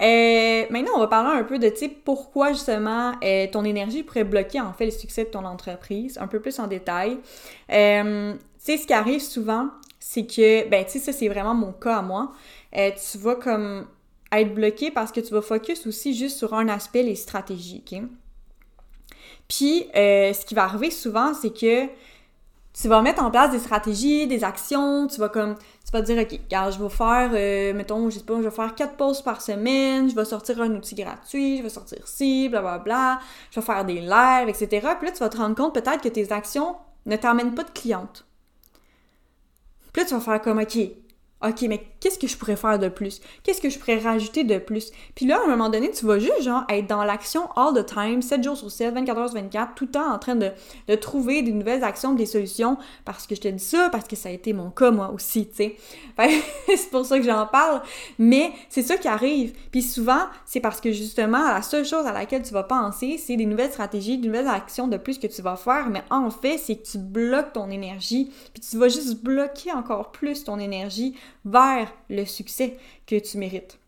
Euh, 0.00 0.66
maintenant, 0.70 0.92
on 0.96 0.98
va 0.98 1.06
parler 1.06 1.38
un 1.38 1.44
peu 1.44 1.58
de 1.58 1.72
pourquoi 2.04 2.52
justement 2.52 3.12
euh, 3.22 3.46
ton 3.50 3.64
énergie 3.64 4.02
pourrait 4.02 4.24
bloquer 4.24 4.60
en 4.60 4.72
fait 4.72 4.86
le 4.86 4.90
succès 4.90 5.24
de 5.24 5.30
ton 5.30 5.44
entreprise, 5.44 6.18
un 6.18 6.26
peu 6.26 6.40
plus 6.40 6.58
en 6.58 6.66
détail. 6.66 7.18
Euh, 7.70 8.34
tu 8.34 8.38
sais, 8.58 8.76
ce 8.76 8.86
qui 8.86 8.92
arrive 8.92 9.20
souvent, 9.20 9.70
c'est 10.00 10.26
que, 10.26 10.68
ben, 10.68 10.84
tu 10.84 10.92
sais, 10.92 10.98
ça 10.98 11.12
c'est 11.12 11.28
vraiment 11.28 11.54
mon 11.54 11.72
cas 11.72 11.98
à 11.98 12.02
moi. 12.02 12.32
tu 12.72 13.18
vas 13.18 13.36
comme 13.36 13.86
être 14.32 14.54
bloqué 14.54 14.90
parce 14.90 15.12
que 15.12 15.20
tu 15.20 15.32
vas 15.32 15.42
focus 15.42 15.86
aussi 15.86 16.14
juste 16.14 16.38
sur 16.38 16.54
un 16.54 16.68
aspect, 16.68 17.02
les 17.02 17.16
stratégies? 17.16 17.82
Puis, 19.48 19.86
ce 19.94 20.44
qui 20.44 20.54
va 20.54 20.64
arriver 20.64 20.90
souvent, 20.90 21.32
c'est 21.34 21.52
que 21.52 21.88
tu 22.80 22.86
vas 22.86 23.02
mettre 23.02 23.22
en 23.22 23.30
place 23.30 23.50
des 23.50 23.58
stratégies, 23.58 24.28
des 24.28 24.44
actions, 24.44 25.08
tu 25.08 25.18
vas 25.18 25.28
comme 25.28 25.56
tu 25.56 25.90
vas 25.92 26.00
te 26.00 26.06
dire, 26.06 26.22
OK, 26.22 26.40
car 26.48 26.70
je 26.70 26.80
vais 26.80 26.88
faire, 26.88 27.30
euh, 27.32 27.74
mettons, 27.74 28.08
je 28.08 28.18
sais 28.18 28.24
pas, 28.24 28.36
je 28.36 28.42
vais 28.42 28.50
faire 28.50 28.74
quatre 28.74 28.96
pauses 28.96 29.20
par 29.22 29.40
semaine, 29.40 30.08
je 30.08 30.14
vais 30.14 30.24
sortir 30.24 30.60
un 30.60 30.70
outil 30.74 30.94
gratuit, 30.94 31.58
je 31.58 31.62
vais 31.62 31.70
sortir 31.70 32.06
ci, 32.06 32.48
bla, 32.48 32.78
bla, 32.78 33.18
je 33.50 33.58
vais 33.58 33.66
faire 33.66 33.84
des 33.84 34.00
lives, 34.00 34.48
etc. 34.48 34.68
Puis 34.96 35.08
là, 35.08 35.12
tu 35.12 35.18
vas 35.18 35.28
te 35.28 35.38
rendre 35.38 35.56
compte 35.56 35.74
peut-être 35.74 36.02
que 36.02 36.08
tes 36.08 36.30
actions 36.30 36.76
ne 37.06 37.16
t'amènent 37.16 37.54
pas 37.54 37.64
de 37.64 37.70
clientes. 37.70 38.26
Puis 39.92 40.02
là, 40.02 40.08
tu 40.08 40.14
vas 40.14 40.20
faire 40.20 40.40
comme, 40.40 40.58
OK, 40.58 40.78
OK, 41.40 41.62
mais 41.68 41.84
qu'est-ce 42.00 42.18
que 42.18 42.26
je 42.26 42.36
pourrais 42.36 42.56
faire 42.56 42.80
de 42.80 42.88
plus? 42.88 43.20
Qu'est-ce 43.44 43.60
que 43.60 43.70
je 43.70 43.78
pourrais 43.78 43.98
rajouter 43.98 44.42
de 44.42 44.58
plus? 44.58 44.90
Puis 45.14 45.24
là, 45.24 45.38
à 45.38 45.44
un 45.44 45.46
moment 45.46 45.68
donné, 45.68 45.92
tu 45.92 46.04
vas 46.04 46.18
juste, 46.18 46.42
genre, 46.42 46.64
être 46.68 46.88
dans 46.88 47.04
l'action 47.04 47.48
all 47.54 47.72
the 47.74 47.86
time, 47.86 48.22
7 48.22 48.42
jours 48.42 48.56
sur 48.56 48.70
7, 48.70 48.92
24 48.92 49.18
heures 49.18 49.28
sur 49.28 49.40
24, 49.40 49.74
tout 49.74 49.84
le 49.84 49.90
temps 49.92 50.12
en 50.12 50.18
train 50.18 50.34
de, 50.34 50.50
de 50.88 50.94
trouver 50.96 51.42
des 51.42 51.52
nouvelles 51.52 51.84
actions, 51.84 52.14
des 52.14 52.26
solutions, 52.26 52.76
parce 53.04 53.28
que 53.28 53.36
je 53.36 53.40
te 53.40 53.48
dis 53.48 53.62
ça, 53.62 53.88
parce 53.90 54.08
que 54.08 54.16
ça 54.16 54.30
a 54.30 54.32
été 54.32 54.52
mon 54.52 54.70
cas, 54.70 54.90
moi 54.90 55.12
aussi, 55.14 55.46
tu 55.46 55.54
sais. 55.54 55.76
c'est 56.66 56.90
pour 56.90 57.06
ça 57.06 57.18
que 57.18 57.24
j'en 57.24 57.46
parle. 57.46 57.82
Mais 58.18 58.50
c'est 58.68 58.82
ça 58.82 58.96
qui 58.96 59.06
arrive. 59.06 59.52
Puis 59.70 59.82
souvent, 59.82 60.26
c'est 60.44 60.60
parce 60.60 60.80
que 60.80 60.90
justement, 60.90 61.46
la 61.46 61.62
seule 61.62 61.84
chose 61.84 62.06
à 62.06 62.12
laquelle 62.12 62.42
tu 62.42 62.52
vas 62.52 62.64
penser, 62.64 63.16
c'est 63.18 63.36
des 63.36 63.46
nouvelles 63.46 63.70
stratégies, 63.70 64.18
des 64.18 64.26
nouvelles 64.26 64.48
actions 64.48 64.88
de 64.88 64.96
plus 64.96 65.18
que 65.18 65.28
tu 65.28 65.42
vas 65.42 65.54
faire. 65.54 65.88
Mais 65.90 66.02
en 66.10 66.30
fait, 66.30 66.58
c'est 66.58 66.76
que 66.76 66.86
tu 66.86 66.98
bloques 66.98 67.52
ton 67.52 67.70
énergie. 67.70 68.32
Puis 68.52 68.62
tu 68.68 68.76
vas 68.76 68.88
juste 68.88 69.22
bloquer 69.22 69.72
encore 69.72 70.10
plus 70.10 70.42
ton 70.42 70.58
énergie 70.58 71.14
vers 71.44 71.92
le 72.08 72.24
succès 72.24 72.76
que 73.06 73.18
tu 73.18 73.38
mérites. 73.38 73.78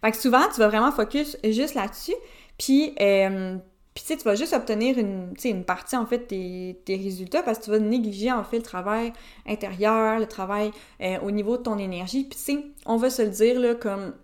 Fait 0.00 0.10
que 0.10 0.16
souvent, 0.16 0.42
tu 0.52 0.60
vas 0.60 0.68
vraiment 0.68 0.92
focus 0.92 1.36
juste 1.44 1.74
là-dessus, 1.74 2.14
puis, 2.58 2.94
euh, 3.00 3.56
tu 3.94 4.16
vas 4.24 4.34
juste 4.34 4.52
obtenir 4.52 4.96
une, 4.98 5.64
partie, 5.64 5.96
en 5.96 6.06
fait, 6.06 6.26
tes 6.26 6.96
résultats 6.96 7.42
parce 7.42 7.58
que 7.58 7.64
tu 7.64 7.70
vas 7.70 7.78
négliger, 7.78 8.32
en 8.32 8.44
fait, 8.44 8.58
le 8.58 8.62
travail 8.62 9.12
intérieur, 9.46 10.18
le 10.18 10.26
travail 10.26 10.70
euh, 11.00 11.18
au 11.20 11.30
niveau 11.30 11.56
de 11.56 11.62
ton 11.62 11.78
énergie. 11.78 12.24
Puis, 12.24 12.74
on 12.86 12.96
va 12.96 13.10
se 13.10 13.22
le 13.22 13.28
dire, 13.28 13.78
comme 13.78 14.14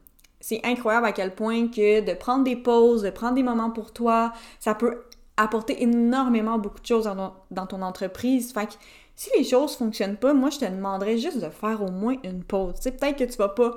c'est 0.40 0.60
incroyable 0.64 1.06
à 1.06 1.12
quel 1.12 1.34
point 1.34 1.68
que 1.68 2.00
de 2.00 2.14
prendre 2.14 2.44
des 2.44 2.56
pauses, 2.56 3.02
de 3.02 3.10
prendre 3.10 3.34
des 3.34 3.42
moments 3.42 3.70
pour 3.70 3.92
toi, 3.92 4.32
ça 4.58 4.74
peut 4.74 5.02
apporter 5.36 5.82
énormément 5.82 6.58
beaucoup 6.58 6.80
de 6.80 6.86
choses 6.86 7.04
dans, 7.04 7.34
dans 7.50 7.66
ton 7.66 7.82
entreprise. 7.82 8.52
Fait 8.52 8.66
que 8.66 8.72
si 9.20 9.28
les 9.36 9.44
choses 9.44 9.76
fonctionnent 9.76 10.16
pas, 10.16 10.32
moi, 10.32 10.48
je 10.48 10.60
te 10.60 10.64
demanderais 10.64 11.18
juste 11.18 11.44
de 11.44 11.50
faire 11.50 11.82
au 11.82 11.90
moins 11.90 12.16
une 12.24 12.42
pause. 12.42 12.76
Tu 12.76 12.84
sais, 12.84 12.92
peut-être 12.92 13.18
que 13.18 13.24
tu 13.24 13.36
vas 13.36 13.50
pas 13.50 13.76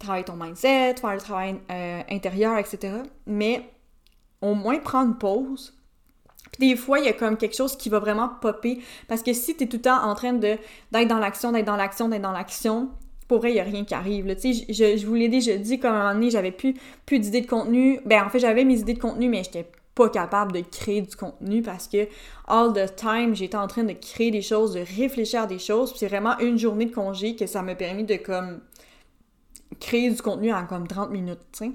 travailler 0.00 0.24
ton 0.24 0.34
mindset, 0.34 0.96
faire 0.96 1.14
le 1.14 1.20
travail 1.20 1.60
euh, 1.70 2.00
intérieur, 2.10 2.58
etc. 2.58 2.94
Mais 3.28 3.62
au 4.42 4.54
moins 4.54 4.80
prendre 4.80 5.10
une 5.10 5.16
pause. 5.16 5.78
Puis 6.50 6.70
des 6.70 6.76
fois, 6.76 6.98
il 6.98 7.04
y 7.04 7.08
a 7.08 7.12
comme 7.12 7.36
quelque 7.36 7.54
chose 7.54 7.76
qui 7.76 7.88
va 7.88 8.00
vraiment 8.00 8.30
popper. 8.40 8.82
Parce 9.06 9.22
que 9.22 9.32
si 9.32 9.56
tu 9.56 9.62
es 9.62 9.66
tout 9.68 9.76
le 9.76 9.82
temps 9.82 10.02
en 10.02 10.16
train 10.16 10.32
d'être 10.32 10.60
dans 10.90 11.20
l'action, 11.20 11.52
d'être 11.52 11.66
dans 11.66 11.76
l'action, 11.76 12.08
d'être 12.08 12.22
dans 12.22 12.32
l'action, 12.32 12.90
pour 13.28 13.38
vrai, 13.38 13.52
il 13.52 13.54
n'y 13.54 13.60
a 13.60 13.64
rien 13.64 13.84
qui 13.84 13.94
arrive. 13.94 14.26
Sais, 14.40 14.54
je, 14.54 14.96
je, 14.96 15.06
vous 15.06 15.14
l'ai 15.14 15.28
déjà 15.28 15.56
dit, 15.56 15.78
comme 15.78 15.94
à 15.94 15.98
un 15.98 16.00
moment 16.00 16.14
donné, 16.14 16.30
j'avais 16.30 16.50
plus, 16.50 16.74
plus 17.06 17.20
d'idées 17.20 17.42
de 17.42 17.46
contenu. 17.46 18.00
Ben, 18.06 18.24
en 18.24 18.28
fait, 18.28 18.40
j'avais 18.40 18.64
mes 18.64 18.80
idées 18.80 18.94
de 18.94 19.00
contenu, 19.00 19.28
mais 19.28 19.44
j'étais 19.44 19.70
pas 19.98 20.08
capable 20.08 20.52
de 20.52 20.60
créer 20.60 21.02
du 21.02 21.16
contenu 21.16 21.60
parce 21.60 21.88
que 21.88 22.06
all 22.46 22.72
the 22.72 22.94
time, 22.94 23.34
j'étais 23.34 23.56
en 23.56 23.66
train 23.66 23.82
de 23.82 23.94
créer 23.94 24.30
des 24.30 24.42
choses, 24.42 24.74
de 24.74 24.80
réfléchir 24.80 25.42
à 25.42 25.46
des 25.46 25.58
choses. 25.58 25.90
Puis 25.90 25.98
c'est 25.98 26.06
vraiment 26.06 26.38
une 26.38 26.56
journée 26.56 26.86
de 26.86 26.94
congé 26.94 27.34
que 27.34 27.46
ça 27.46 27.62
m'a 27.62 27.74
permis 27.74 28.04
de 28.04 28.14
comme 28.14 28.60
créer 29.80 30.08
du 30.10 30.22
contenu 30.22 30.52
en 30.52 30.66
comme 30.66 30.86
30 30.86 31.10
minutes, 31.10 31.40
tu 31.52 31.64
sais. 31.64 31.72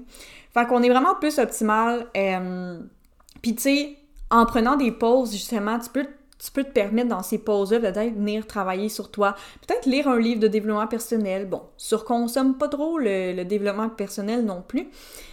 Fait 0.54 0.66
qu'on 0.66 0.82
est 0.82 0.88
vraiment 0.88 1.14
plus 1.16 1.38
optimal. 1.38 2.06
Euh, 2.16 2.80
puis 3.42 3.54
tu 3.54 3.62
sais, 3.62 3.96
en 4.30 4.46
prenant 4.46 4.76
des 4.76 4.90
pauses, 4.90 5.32
justement, 5.32 5.78
tu 5.78 5.90
peux 5.90 6.06
tu 6.44 6.50
peux 6.50 6.64
te 6.64 6.72
permettre 6.72 7.08
dans 7.08 7.22
ces 7.22 7.38
pauses-là 7.38 7.78
peut-être 7.78 8.14
venir 8.14 8.46
travailler 8.46 8.90
sur 8.90 9.10
toi, 9.10 9.34
peut-être 9.66 9.86
lire 9.86 10.08
un 10.08 10.18
livre 10.18 10.40
de 10.40 10.48
développement 10.48 10.86
personnel. 10.86 11.48
Bon, 11.48 11.62
surconsomme 11.78 12.58
pas 12.58 12.68
trop 12.68 12.98
le, 12.98 13.32
le 13.32 13.44
développement 13.44 13.88
personnel 13.88 14.44
non 14.44 14.60
plus, 14.60 14.88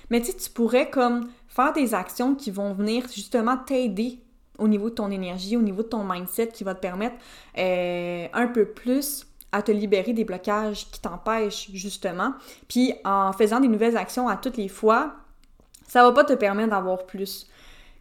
mais 0.09 0.21
tu 0.21 0.27
sais, 0.27 0.37
tu 0.37 0.49
pourrais 0.51 0.89
comme 0.89 1.27
faire 1.51 1.73
des 1.73 1.93
actions 1.93 2.33
qui 2.33 2.49
vont 2.49 2.73
venir 2.73 3.03
justement 3.13 3.57
t'aider 3.57 4.19
au 4.57 4.67
niveau 4.67 4.89
de 4.89 4.95
ton 4.95 5.11
énergie, 5.11 5.57
au 5.57 5.61
niveau 5.61 5.83
de 5.83 5.87
ton 5.87 6.03
mindset, 6.03 6.47
qui 6.47 6.63
va 6.63 6.73
te 6.73 6.79
permettre 6.79 7.15
euh, 7.57 8.27
un 8.33 8.47
peu 8.47 8.65
plus 8.65 9.27
à 9.51 9.61
te 9.61 9.71
libérer 9.71 10.13
des 10.13 10.23
blocages 10.23 10.89
qui 10.89 11.01
t'empêchent 11.01 11.69
justement. 11.73 12.33
Puis 12.69 12.93
en 13.03 13.33
faisant 13.33 13.59
des 13.59 13.67
nouvelles 13.67 13.97
actions 13.97 14.29
à 14.29 14.37
toutes 14.37 14.55
les 14.55 14.69
fois, 14.69 15.13
ça 15.87 16.03
va 16.03 16.13
pas 16.13 16.23
te 16.23 16.33
permettre 16.33 16.69
d'avoir 16.69 17.05
plus. 17.05 17.47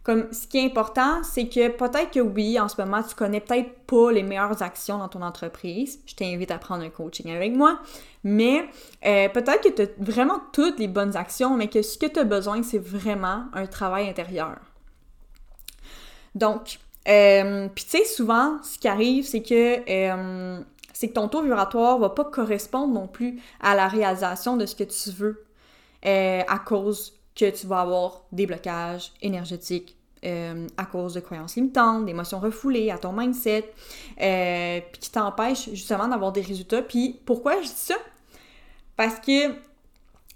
Comme 0.03 0.33
ce 0.33 0.47
qui 0.47 0.57
est 0.57 0.65
important, 0.65 1.23
c'est 1.23 1.47
que 1.47 1.69
peut-être 1.69 2.09
que 2.09 2.19
oui, 2.19 2.59
en 2.59 2.67
ce 2.67 2.81
moment, 2.81 3.03
tu 3.03 3.13
connais 3.13 3.39
peut-être 3.39 3.69
pas 3.85 4.11
les 4.11 4.23
meilleures 4.23 4.63
actions 4.63 4.97
dans 4.97 5.07
ton 5.07 5.21
entreprise. 5.21 5.99
Je 6.07 6.15
t'invite 6.15 6.49
à 6.49 6.57
prendre 6.57 6.83
un 6.83 6.89
coaching 6.89 7.29
avec 7.29 7.53
moi. 7.53 7.79
Mais 8.23 8.67
euh, 9.05 9.29
peut-être 9.29 9.61
que 9.61 9.69
tu 9.69 9.81
as 9.83 9.87
vraiment 9.99 10.41
toutes 10.53 10.79
les 10.79 10.87
bonnes 10.87 11.15
actions, 11.15 11.55
mais 11.55 11.67
que 11.67 11.83
ce 11.83 11.99
que 11.99 12.07
tu 12.07 12.19
as 12.19 12.23
besoin, 12.23 12.63
c'est 12.63 12.79
vraiment 12.79 13.45
un 13.53 13.67
travail 13.67 14.09
intérieur. 14.09 14.57
Donc, 16.33 16.79
euh, 17.07 17.67
puis 17.73 17.83
tu 17.83 17.97
sais, 17.97 18.05
souvent, 18.05 18.57
ce 18.63 18.79
qui 18.79 18.87
arrive, 18.87 19.25
c'est 19.25 19.43
que 19.43 19.87
euh, 19.87 20.59
c'est 20.93 21.09
que 21.09 21.13
ton 21.13 21.27
taux 21.27 21.43
vibratoire 21.43 21.99
va 21.99 22.09
pas 22.09 22.25
correspondre 22.25 22.91
non 22.91 23.07
plus 23.07 23.39
à 23.59 23.75
la 23.75 23.87
réalisation 23.87 24.57
de 24.57 24.65
ce 24.65 24.75
que 24.75 24.83
tu 24.83 25.11
veux 25.11 25.45
à 26.03 26.57
cause 26.57 27.20
que 27.35 27.49
tu 27.49 27.67
vas 27.67 27.81
avoir 27.81 28.23
des 28.31 28.45
blocages 28.45 29.11
énergétiques 29.21 29.95
euh, 30.23 30.67
à 30.77 30.85
cause 30.85 31.15
de 31.15 31.19
croyances 31.19 31.55
limitantes, 31.55 32.05
d'émotions 32.05 32.39
refoulées, 32.39 32.91
à 32.91 32.97
ton 32.97 33.11
mindset, 33.11 33.73
euh, 34.21 34.79
puis 34.91 35.01
qui 35.01 35.11
t'empêchent 35.11 35.69
justement 35.69 36.07
d'avoir 36.07 36.31
des 36.31 36.41
résultats. 36.41 36.83
Puis 36.83 37.19
pourquoi 37.25 37.61
je 37.61 37.67
dis 37.67 37.73
ça? 37.73 37.95
Parce 38.95 39.19
que 39.19 39.55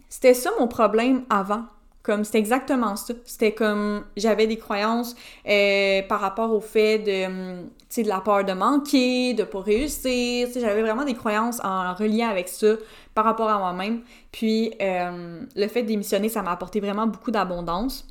c'était 0.10 0.34
ça 0.34 0.50
mon 0.60 0.68
problème 0.68 1.24
avant. 1.30 1.66
Comme 2.06 2.24
c'était 2.24 2.38
exactement 2.38 2.96
ça. 2.96 3.16
C'était 3.26 3.54
comme 3.54 4.04
j'avais 4.16 4.46
des 4.46 4.58
croyances 4.58 5.16
euh, 5.48 6.04
par 6.04 6.20
rapport 6.20 6.54
au 6.54 6.62
fait 6.62 7.00
de, 7.00 7.26
hum, 7.26 7.70
de 7.98 8.08
la 8.08 8.20
peur 8.20 8.44
de 8.44 8.54
manquer, 8.54 9.34
de 9.34 9.44
pas 9.44 9.62
réussir. 9.62 10.48
J'avais 10.54 10.84
vraiment 10.84 11.04
des 11.04 11.16
croyances 11.16 11.60
en 11.64 11.96
reliant 11.96 12.30
avec 12.30 12.48
ça 12.48 12.76
par 13.16 13.26
rapport 13.26 13.50
à 13.50 13.58
moi-même. 13.58 14.02
Puis 14.32 14.72
euh, 14.80 15.42
le 15.56 15.68
fait 15.68 15.82
d'émissionner, 15.82 16.30
ça 16.30 16.44
m'a 16.44 16.52
apporté 16.52 16.80
vraiment 16.80 17.08
beaucoup 17.08 17.32
d'abondance. 17.32 18.08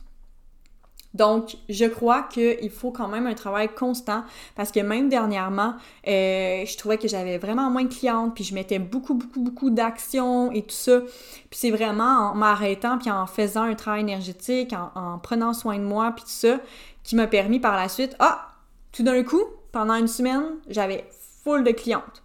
Donc, 1.14 1.56
je 1.68 1.84
crois 1.84 2.22
qu'il 2.24 2.70
faut 2.70 2.90
quand 2.90 3.06
même 3.06 3.28
un 3.28 3.34
travail 3.34 3.68
constant 3.68 4.24
parce 4.56 4.72
que 4.72 4.80
même 4.80 5.08
dernièrement, 5.08 5.74
euh, 6.08 6.66
je 6.66 6.76
trouvais 6.76 6.98
que 6.98 7.06
j'avais 7.06 7.38
vraiment 7.38 7.70
moins 7.70 7.84
de 7.84 7.94
clientes, 7.94 8.34
puis 8.34 8.42
je 8.42 8.52
mettais 8.52 8.80
beaucoup, 8.80 9.14
beaucoup, 9.14 9.40
beaucoup 9.40 9.70
d'actions 9.70 10.50
et 10.50 10.62
tout 10.62 10.74
ça. 10.74 11.00
Puis 11.00 11.60
c'est 11.60 11.70
vraiment 11.70 12.32
en 12.32 12.34
m'arrêtant, 12.34 12.98
puis 12.98 13.10
en 13.10 13.26
faisant 13.26 13.62
un 13.62 13.74
travail 13.74 14.00
énergétique, 14.00 14.74
en, 14.94 15.18
prenant 15.18 15.52
soin 15.52 15.78
de 15.78 15.84
moi, 15.84 16.10
puis 16.10 16.24
tout 16.24 16.30
ça, 16.30 16.58
qui 17.04 17.14
m'a 17.14 17.28
permis 17.28 17.60
par 17.60 17.76
la 17.76 17.88
suite, 17.88 18.16
ah, 18.18 18.48
tout 18.90 19.04
d'un 19.04 19.22
coup, 19.22 19.42
pendant 19.70 19.94
une 19.94 20.08
semaine, 20.08 20.44
j'avais 20.68 21.08
full 21.44 21.62
de 21.62 21.70
clientes 21.70 22.24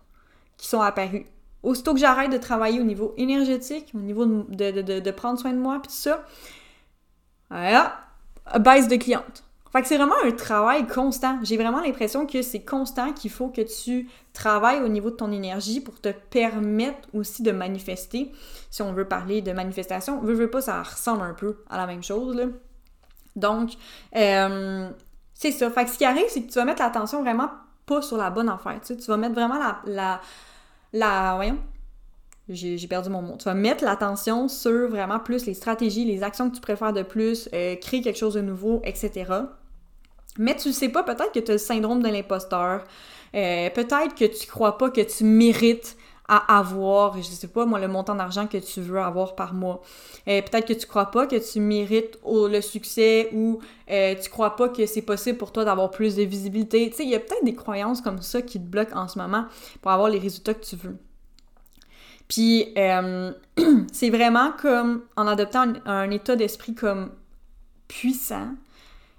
qui 0.57 0.67
sont 0.67 0.81
apparues. 0.81 1.27
Aussitôt 1.61 1.93
que 1.93 1.99
j'arrête 1.99 2.31
de 2.31 2.37
travailler 2.37 2.79
au 2.79 2.83
niveau 2.83 3.13
énergétique, 3.17 3.91
au 3.93 3.99
niveau 3.99 4.25
de, 4.25 4.99
de, 4.99 5.11
prendre 5.11 5.37
soin 5.37 5.51
de 5.51 5.57
moi, 5.57 5.79
puis 5.81 5.89
tout 5.89 5.97
ça, 5.97 6.23
voilà, 7.49 8.08
baisse 8.57 8.87
de 8.87 8.95
clientes. 8.95 9.43
Fait 9.71 9.81
que 9.81 9.87
c'est 9.87 9.97
vraiment 9.97 10.15
un 10.23 10.31
travail 10.31 10.87
constant. 10.87 11.39
J'ai 11.43 11.55
vraiment 11.55 11.81
l'impression 11.81 12.25
que 12.25 12.41
c'est 12.41 12.61
constant 12.61 13.13
qu'il 13.13 13.29
faut 13.29 13.49
que 13.49 13.61
tu 13.61 14.09
travailles 14.33 14.81
au 14.81 14.87
niveau 14.87 15.11
de 15.11 15.15
ton 15.15 15.31
énergie 15.31 15.79
pour 15.79 16.01
te 16.01 16.09
permettre 16.09 17.07
aussi 17.13 17.43
de 17.43 17.51
manifester. 17.51 18.31
Si 18.71 18.81
on 18.81 18.93
veut 18.93 19.07
parler 19.07 19.41
de 19.41 19.51
manifestation, 19.51 20.21
veut, 20.21 20.33
veut 20.33 20.49
pas, 20.49 20.61
ça 20.61 20.81
ressemble 20.81 21.21
un 21.21 21.35
peu 21.35 21.63
à 21.69 21.77
la 21.77 21.85
même 21.85 22.01
chose, 22.01 22.35
là. 22.35 22.45
Donc, 23.35 23.73
euh, 24.15 24.89
c'est 25.35 25.51
ça. 25.51 25.69
Fait 25.69 25.85
que 25.85 25.91
ce 25.91 25.97
qui 25.99 26.05
arrive, 26.05 26.25
c'est 26.29 26.41
que 26.41 26.51
tu 26.51 26.55
vas 26.55 26.65
mettre 26.65 26.81
l'attention 26.81 27.21
vraiment 27.21 27.49
pas 27.85 28.01
sur 28.01 28.17
la 28.17 28.31
bonne 28.31 28.49
affaire. 28.49 28.81
Tu, 28.83 28.97
tu 28.97 29.05
vas 29.05 29.17
mettre 29.17 29.35
vraiment 29.35 29.59
la. 29.59 29.81
la, 29.85 30.21
la 30.93 31.35
voyons. 31.35 31.59
J'ai 32.49 32.87
perdu 32.87 33.09
mon 33.09 33.21
mot. 33.21 33.35
Tu 33.37 33.45
vas 33.45 33.53
mettre 33.53 33.83
l'attention 33.83 34.47
sur 34.47 34.89
vraiment 34.89 35.19
plus 35.19 35.45
les 35.45 35.53
stratégies, 35.53 36.03
les 36.03 36.23
actions 36.23 36.49
que 36.49 36.55
tu 36.55 36.61
préfères 36.61 36.93
de 36.93 37.03
plus, 37.03 37.47
euh, 37.53 37.75
créer 37.75 38.01
quelque 38.01 38.17
chose 38.17 38.33
de 38.33 38.41
nouveau, 38.41 38.81
etc. 38.83 39.31
Mais 40.37 40.55
tu 40.55 40.71
sais 40.71 40.89
pas, 40.89 41.03
peut-être 41.03 41.31
que 41.31 41.39
tu 41.39 41.51
as 41.51 41.55
le 41.55 41.59
syndrome 41.59 42.01
de 42.01 42.09
l'imposteur. 42.09 42.83
Euh, 43.35 43.69
peut-être 43.69 44.15
que 44.15 44.25
tu 44.25 44.47
crois 44.47 44.77
pas 44.77 44.89
que 44.89 45.01
tu 45.01 45.23
mérites 45.23 45.95
à 46.29 46.59
avoir, 46.59 47.17
je 47.17 47.23
sais 47.23 47.47
pas 47.47 47.65
moi, 47.65 47.79
le 47.79 47.87
montant 47.87 48.13
d'argent 48.13 48.45
que 48.45 48.57
tu 48.57 48.81
veux 48.81 48.99
avoir 48.99 49.35
par 49.35 49.53
mois. 49.53 49.81
Euh, 50.27 50.41
peut-être 50.43 50.67
que 50.67 50.73
tu 50.73 50.85
crois 50.85 51.09
pas 51.09 51.25
que 51.25 51.35
tu 51.35 51.59
mérites 51.59 52.19
le 52.25 52.61
succès 52.61 53.29
ou 53.33 53.59
euh, 53.89 54.15
tu 54.15 54.29
crois 54.29 54.55
pas 54.55 54.69
que 54.69 54.85
c'est 54.85 55.01
possible 55.01 55.39
pour 55.39 55.51
toi 55.51 55.65
d'avoir 55.65 55.89
plus 55.89 56.15
de 56.15 56.23
visibilité. 56.23 56.87
Tu 56.91 56.97
sais, 56.97 57.03
il 57.03 57.09
y 57.09 57.15
a 57.15 57.19
peut-être 57.19 57.43
des 57.43 57.55
croyances 57.55 58.01
comme 58.01 58.21
ça 58.21 58.43
qui 58.43 58.59
te 58.59 58.65
bloquent 58.65 58.95
en 58.95 59.07
ce 59.07 59.17
moment 59.17 59.45
pour 59.81 59.91
avoir 59.91 60.09
les 60.09 60.19
résultats 60.19 60.53
que 60.53 60.63
tu 60.63 60.75
veux. 60.75 60.97
Puis, 62.29 62.71
euh, 62.77 63.33
c'est 63.91 64.09
vraiment 64.09 64.53
comme 64.53 65.03
en 65.17 65.27
adoptant 65.27 65.73
un 65.85 66.09
état 66.11 66.37
d'esprit 66.37 66.75
comme 66.75 67.11
puissant 67.89 68.53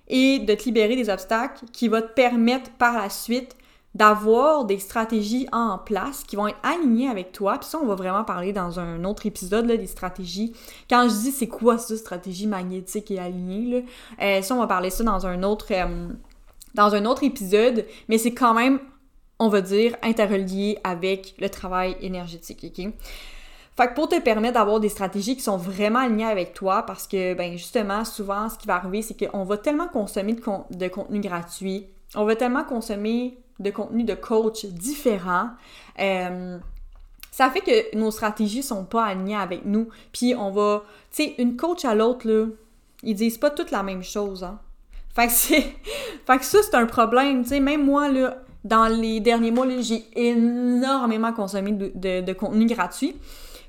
et 0.09 0.38
de 0.38 0.55
te 0.55 0.64
libérer 0.64 0.96
des 0.96 1.11
obstacles 1.11 1.66
qui 1.73 1.88
va 1.88 2.01
te 2.01 2.12
permettre 2.14 2.70
par 2.73 2.94
la 2.94 3.11
suite 3.11 3.57
d'avoir 3.94 4.66
des 4.66 4.79
stratégies 4.79 5.49
en 5.51 5.77
place 5.77 6.23
qui 6.23 6.37
vont 6.37 6.46
être 6.46 6.59
alignées 6.62 7.09
avec 7.09 7.33
toi. 7.33 7.59
Puis 7.59 7.68
ça, 7.68 7.79
on 7.83 7.87
va 7.87 7.96
vraiment 7.96 8.23
parler 8.23 8.53
dans 8.53 8.79
un 8.79 9.03
autre 9.05 9.27
épisode 9.27 9.66
là, 9.66 9.77
des 9.77 9.88
stratégies. 9.88 10.53
Quand 10.88 11.09
je 11.09 11.14
dis 11.14 11.33
c'est 11.33 11.49
quoi 11.49 11.77
ça, 11.77 11.96
stratégie 11.96 12.46
magnétique 12.46 13.11
et 13.11 13.18
alignée, 13.18 13.81
là, 13.81 13.87
euh, 14.23 14.42
ça, 14.42 14.55
on 14.55 14.59
va 14.59 14.68
parler 14.68 14.90
ça 14.90 15.03
dans 15.03 15.27
un 15.27 15.42
autre, 15.42 15.66
euh, 15.73 16.09
dans 16.75 16.94
un 16.94 17.05
autre 17.05 17.25
épisode, 17.25 17.85
mais 18.09 18.18
c'est 18.18 18.33
quand 18.33 18.55
même, 18.55 18.79
on 19.40 19.48
va 19.48 19.62
dire, 19.62 19.96
interrelié 20.03 20.79
avec 20.85 21.35
le 21.40 21.48
travail 21.48 21.96
énergétique, 22.03 22.64
ok? 22.64 22.92
Fait 23.76 23.94
pour 23.94 24.09
te 24.09 24.20
permettre 24.20 24.55
d'avoir 24.55 24.79
des 24.81 24.90
stratégies 24.90 25.35
qui 25.35 25.42
sont 25.42 25.57
vraiment 25.57 26.00
alignées 26.00 26.26
avec 26.26 26.53
toi, 26.53 26.83
parce 26.83 27.07
que, 27.07 27.33
ben 27.33 27.57
justement, 27.57 28.05
souvent, 28.05 28.50
ce 28.50 28.59
qui 28.59 28.66
va 28.66 28.76
arriver, 28.76 29.00
c'est 29.00 29.16
qu'on 29.16 29.44
va 29.44 29.57
tellement 29.57 29.88
consommer 29.88 30.35
de, 30.35 30.88
contenu 30.88 31.20
gratuit, 31.20 31.87
on 32.14 32.26
va 32.26 32.37
tellement 32.37 32.64
consommer 32.64 33.38
de 33.59 33.70
contenu 33.70 34.05
de 34.05 34.14
coach 34.14 34.66
différents. 34.66 35.48
Euh, 35.98 36.59
ça 37.31 37.48
fait 37.48 37.61
que 37.61 37.96
nos 37.96 38.11
stratégies 38.11 38.62
sont 38.62 38.85
pas 38.85 39.05
alignées 39.07 39.37
avec 39.37 39.64
nous. 39.64 39.88
Puis 40.12 40.35
on 40.35 40.50
va, 40.50 40.83
tu 41.11 41.24
sais, 41.24 41.35
une 41.38 41.57
coach 41.57 41.87
à 41.87 41.94
l'autre, 41.94 42.29
là, 42.29 42.46
ils 43.03 43.14
disent 43.14 43.38
pas 43.38 43.48
toutes 43.48 43.70
la 43.70 43.83
même 43.83 44.03
chose, 44.03 44.44
hein. 44.44 44.61
Fait 45.14 45.29
que 45.29 45.33
c'est, 45.33 45.62
fait 46.26 46.38
que 46.38 46.44
ça, 46.44 46.59
c'est 46.62 46.74
un 46.74 46.87
problème, 46.87 47.42
tu 47.42 47.50
sais, 47.50 47.61
même 47.61 47.87
moi, 47.87 48.09
là, 48.11 48.37
dans 48.64 48.87
les 48.87 49.20
derniers 49.20 49.51
mois, 49.51 49.66
j'ai 49.81 50.05
énormément 50.14 51.33
consommé 51.33 51.73
de, 51.73 52.33
contenu 52.33 52.66
gratuit. 52.66 53.16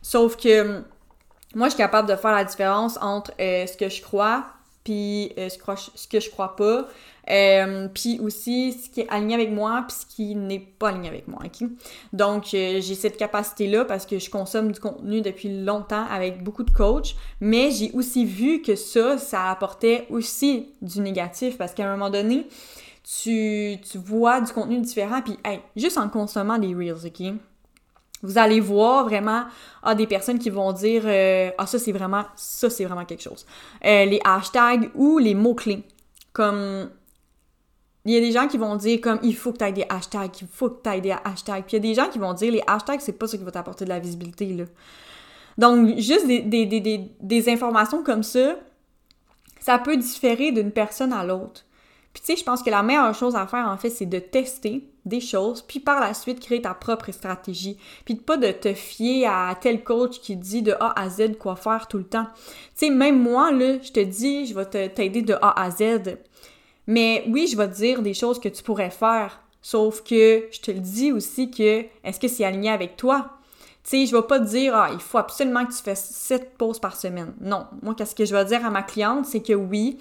Sauf 0.01 0.35
que 0.35 0.81
moi, 1.53 1.67
je 1.67 1.71
suis 1.71 1.77
capable 1.77 2.09
de 2.09 2.15
faire 2.15 2.31
la 2.31 2.45
différence 2.45 2.97
entre 3.01 3.31
euh, 3.39 3.67
ce 3.67 3.77
que 3.77 3.89
je 3.89 4.01
crois 4.01 4.45
puis 4.83 5.31
euh, 5.37 5.49
ce 5.49 6.07
que 6.07 6.19
je 6.19 6.29
crois 6.29 6.55
pas, 6.55 6.87
euh, 7.29 7.87
puis 7.93 8.19
aussi 8.19 8.73
ce 8.73 8.89
qui 8.89 9.01
est 9.01 9.09
aligné 9.09 9.35
avec 9.35 9.51
moi, 9.51 9.85
puis 9.87 9.97
ce 9.99 10.15
qui 10.15 10.35
n'est 10.35 10.59
pas 10.59 10.89
aligné 10.89 11.07
avec 11.07 11.27
moi? 11.27 11.39
Donc, 12.13 12.53
euh, 12.53 12.81
j'ai 12.81 12.95
cette 12.95 13.17
capacité-là 13.17 13.85
parce 13.85 14.05
que 14.05 14.17
je 14.17 14.29
consomme 14.29 14.71
du 14.71 14.79
contenu 14.79 15.21
depuis 15.21 15.63
longtemps 15.63 16.05
avec 16.09 16.43
beaucoup 16.43 16.63
de 16.63 16.71
coachs, 16.71 17.15
mais 17.39 17.69
j'ai 17.71 17.91
aussi 17.93 18.25
vu 18.25 18.61
que 18.61 18.75
ça, 18.75 19.17
ça 19.17 19.51
apportait 19.51 20.07
aussi 20.09 20.69
du 20.81 20.99
négatif 20.99 21.57
parce 21.57 21.73
qu'à 21.73 21.87
un 21.87 21.91
moment 21.91 22.09
donné, 22.09 22.47
tu, 23.03 23.77
tu 23.81 23.97
vois 23.97 24.41
du 24.41 24.51
contenu 24.51 24.79
différent, 24.79 25.21
puis 25.21 25.37
hey, 25.43 25.61
juste 25.75 25.97
en 25.97 26.09
consommant 26.09 26.57
des 26.57 26.73
Reels, 26.73 27.05
ok? 27.05 27.33
Vous 28.23 28.37
allez 28.37 28.59
voir 28.59 29.05
vraiment 29.05 29.45
ah, 29.81 29.95
des 29.95 30.05
personnes 30.05 30.37
qui 30.37 30.51
vont 30.51 30.73
dire 30.73 31.03
euh, 31.05 31.49
Ah, 31.57 31.65
ça 31.65 31.79
c'est 31.79 31.91
vraiment, 31.91 32.23
ça 32.35 32.69
c'est 32.69 32.85
vraiment 32.85 33.05
quelque 33.05 33.23
chose. 33.23 33.47
les 33.83 34.19
hashtags 34.23 34.91
ou 34.93 35.17
les 35.17 35.33
mots-clés. 35.33 35.83
Comme 36.31 36.89
il 38.05 38.13
y 38.13 38.17
a 38.17 38.19
des 38.19 38.31
gens 38.31 38.47
qui 38.47 38.57
vont 38.57 38.75
dire 38.75 38.99
comme 39.01 39.19
il 39.21 39.35
faut 39.35 39.51
que 39.51 39.57
tu 39.57 39.65
aies 39.65 39.71
des 39.71 39.85
hashtags, 39.87 40.31
il 40.41 40.47
faut 40.47 40.69
que 40.69 40.81
tu 40.83 40.89
aies 40.89 41.01
des 41.01 41.15
hashtags. 41.23 41.63
Puis 41.65 41.77
il 41.77 41.85
y 41.85 41.89
a 41.89 41.89
des 41.89 41.93
gens 41.93 42.09
qui 42.09 42.19
vont 42.19 42.33
dire 42.33 42.51
les 42.51 42.63
hashtags, 42.65 42.99
c'est 42.99 43.13
pas 43.13 43.27
ça 43.27 43.37
qui 43.37 43.43
va 43.43 43.51
t'apporter 43.51 43.85
de 43.85 43.89
la 43.89 43.99
visibilité. 43.99 44.47
Là. 44.53 44.65
Donc, 45.57 45.97
juste 45.99 46.25
des, 46.25 46.41
des, 46.41 47.49
informations 47.49 48.03
comme 48.03 48.23
ça, 48.23 48.55
ça 49.59 49.77
peut 49.77 49.97
différer 49.97 50.51
d'une 50.51 50.71
personne 50.71 51.13
à 51.13 51.23
l'autre. 51.23 51.63
Puis 52.13 52.21
tu 52.21 52.33
sais, 52.33 52.35
je 52.35 52.43
pense 52.43 52.61
que 52.61 52.69
la 52.69 52.83
meilleure 52.83 53.13
chose 53.15 53.35
à 53.35 53.47
faire, 53.47 53.67
en 53.67 53.77
fait, 53.77 53.89
c'est 53.89 54.05
de 54.05 54.19
tester 54.19 54.87
des 55.05 55.21
choses, 55.21 55.61
puis 55.61 55.79
par 55.79 55.99
la 55.99 56.13
suite, 56.13 56.39
créer 56.39 56.61
ta 56.61 56.73
propre 56.73 57.11
stratégie. 57.11 57.77
Puis 58.05 58.15
pas 58.15 58.37
de 58.37 58.51
te 58.51 58.73
fier 58.73 59.25
à 59.25 59.55
tel 59.59 59.83
coach 59.83 60.19
qui 60.19 60.35
dit 60.35 60.61
de 60.61 60.73
A 60.73 60.99
à 60.99 61.09
Z 61.09 61.37
quoi 61.39 61.55
faire 61.55 61.87
tout 61.87 61.97
le 61.97 62.03
temps. 62.03 62.27
Tu 62.77 62.87
sais, 62.87 62.89
même 62.89 63.19
moi, 63.19 63.51
là, 63.51 63.77
je 63.81 63.91
te 63.91 63.99
dis, 63.99 64.45
je 64.45 64.53
vais 64.53 64.65
t'aider 64.89 65.21
de 65.21 65.33
A 65.41 65.59
à 65.61 65.71
Z. 65.71 66.17
Mais 66.87 67.23
oui, 67.27 67.47
je 67.47 67.57
vais 67.57 67.67
te 67.69 67.75
dire 67.75 68.01
des 68.01 68.13
choses 68.13 68.39
que 68.39 68.49
tu 68.49 68.61
pourrais 68.63 68.89
faire. 68.89 69.41
Sauf 69.61 70.03
que 70.03 70.47
je 70.51 70.59
te 70.59 70.71
le 70.71 70.79
dis 70.79 71.11
aussi 71.11 71.51
que 71.51 71.85
est-ce 72.03 72.19
que 72.19 72.27
c'est 72.27 72.43
aligné 72.43 72.69
avec 72.69 72.97
toi? 72.97 73.37
Tu 73.83 73.89
sais, 73.91 74.05
je 74.05 74.15
vais 74.15 74.23
pas 74.23 74.39
te 74.39 74.45
dire 74.45 74.75
ah, 74.75 74.89
il 74.91 74.99
faut 74.99 75.17
absolument 75.17 75.65
que 75.65 75.71
tu 75.71 75.83
fasses 75.83 76.09
7 76.09 76.57
pauses 76.57 76.79
par 76.79 76.95
semaine. 76.95 77.33
Non, 77.39 77.65
moi 77.81 77.95
qu'est-ce 77.95 78.15
que 78.15 78.25
je 78.25 78.35
vais 78.35 78.45
dire 78.45 78.65
à 78.65 78.69
ma 78.69 78.83
cliente, 78.83 79.25
c'est 79.25 79.41
que 79.41 79.53
oui, 79.53 79.99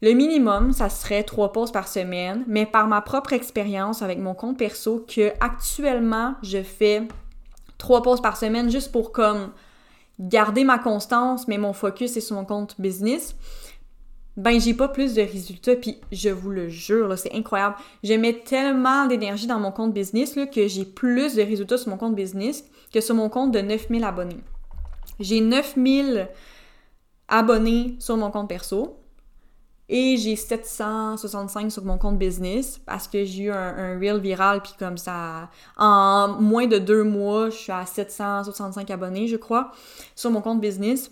le 0.00 0.12
minimum, 0.12 0.72
ça 0.72 0.88
serait 0.88 1.24
3 1.24 1.52
pauses 1.52 1.72
par 1.72 1.88
semaine, 1.88 2.44
mais 2.46 2.66
par 2.66 2.86
ma 2.86 3.00
propre 3.00 3.32
expérience 3.32 4.02
avec 4.02 4.18
mon 4.18 4.34
compte 4.34 4.58
perso 4.58 5.04
que 5.08 5.32
actuellement, 5.40 6.34
je 6.42 6.62
fais 6.62 7.08
3 7.78 8.02
pauses 8.02 8.22
par 8.22 8.36
semaine 8.36 8.70
juste 8.70 8.92
pour 8.92 9.12
comme 9.12 9.50
garder 10.20 10.64
ma 10.64 10.78
constance, 10.78 11.48
mais 11.48 11.58
mon 11.58 11.72
focus 11.72 12.16
est 12.16 12.20
sur 12.20 12.36
mon 12.36 12.44
compte 12.44 12.80
business 12.80 13.36
ben 14.38 14.60
j'ai 14.60 14.72
pas 14.72 14.88
plus 14.88 15.14
de 15.14 15.20
résultats. 15.20 15.76
Puis 15.76 15.98
je 16.12 16.30
vous 16.30 16.50
le 16.50 16.68
jure, 16.68 17.18
c'est 17.18 17.34
incroyable. 17.34 17.74
Je 18.04 18.14
mets 18.14 18.40
tellement 18.40 19.06
d'énergie 19.06 19.48
dans 19.48 19.58
mon 19.58 19.72
compte 19.72 19.92
business 19.92 20.38
que 20.54 20.68
j'ai 20.68 20.84
plus 20.84 21.34
de 21.34 21.42
résultats 21.42 21.76
sur 21.76 21.90
mon 21.90 21.98
compte 21.98 22.14
business 22.14 22.64
que 22.94 23.00
sur 23.00 23.16
mon 23.16 23.28
compte 23.28 23.50
de 23.50 23.58
9000 23.58 24.04
abonnés. 24.04 24.40
J'ai 25.18 25.40
9000 25.40 26.28
abonnés 27.26 27.96
sur 27.98 28.16
mon 28.16 28.30
compte 28.30 28.48
perso 28.48 28.97
et 29.88 30.16
j'ai 30.16 30.36
765 30.36 31.72
sur 31.72 31.84
mon 31.84 31.98
compte 31.98 32.18
business 32.18 32.78
parce 32.84 33.08
que 33.08 33.24
j'ai 33.24 33.44
eu 33.44 33.50
un, 33.50 33.56
un 33.56 33.98
reel 33.98 34.20
viral 34.20 34.62
puis 34.62 34.72
comme 34.78 34.98
ça 34.98 35.50
en 35.76 36.36
moins 36.40 36.66
de 36.66 36.78
deux 36.78 37.04
mois 37.04 37.50
je 37.50 37.56
suis 37.56 37.72
à 37.72 37.86
765 37.86 38.90
abonnés 38.90 39.28
je 39.28 39.36
crois 39.36 39.72
sur 40.14 40.30
mon 40.30 40.42
compte 40.42 40.60
business 40.60 41.10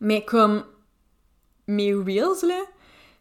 mais 0.00 0.24
comme 0.24 0.64
mes 1.70 1.94
Reels, 1.94 2.46
là, 2.46 2.62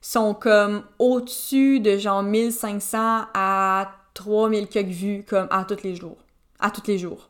sont 0.02 0.34
comme 0.34 0.84
au-dessus 0.98 1.80
de 1.80 1.98
genre 1.98 2.24
1500 2.24 3.26
à 3.34 3.92
3000 4.14 4.68
quelques 4.68 4.90
vues, 4.90 5.26
comme 5.28 5.48
à 5.52 5.66
tous 5.66 5.84
les 5.84 5.96
jours. 5.96 6.18
À 6.60 6.72
tous 6.72 6.88
les 6.88 6.98
jours. 6.98 7.29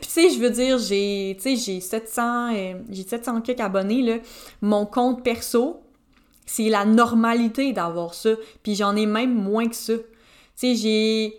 Puis 0.00 0.08
tu 0.08 0.12
sais, 0.12 0.30
je 0.30 0.38
veux 0.38 0.50
dire, 0.50 0.78
j'ai, 0.78 1.36
j'ai 1.42 1.80
700, 1.80 2.54
euh, 2.54 2.74
j'ai 2.90 3.02
700 3.02 3.40
quelques 3.40 3.60
abonnés, 3.60 4.02
là. 4.02 4.16
Mon 4.62 4.86
compte 4.86 5.22
perso, 5.22 5.82
c'est 6.46 6.68
la 6.68 6.84
normalité 6.84 7.72
d'avoir 7.72 8.14
ça. 8.14 8.30
Puis 8.62 8.74
j'en 8.74 8.96
ai 8.96 9.06
même 9.06 9.34
moins 9.34 9.68
que 9.68 9.76
ça. 9.76 9.94
Tu 9.96 10.04
sais, 10.54 10.74
j'ai 10.74 11.34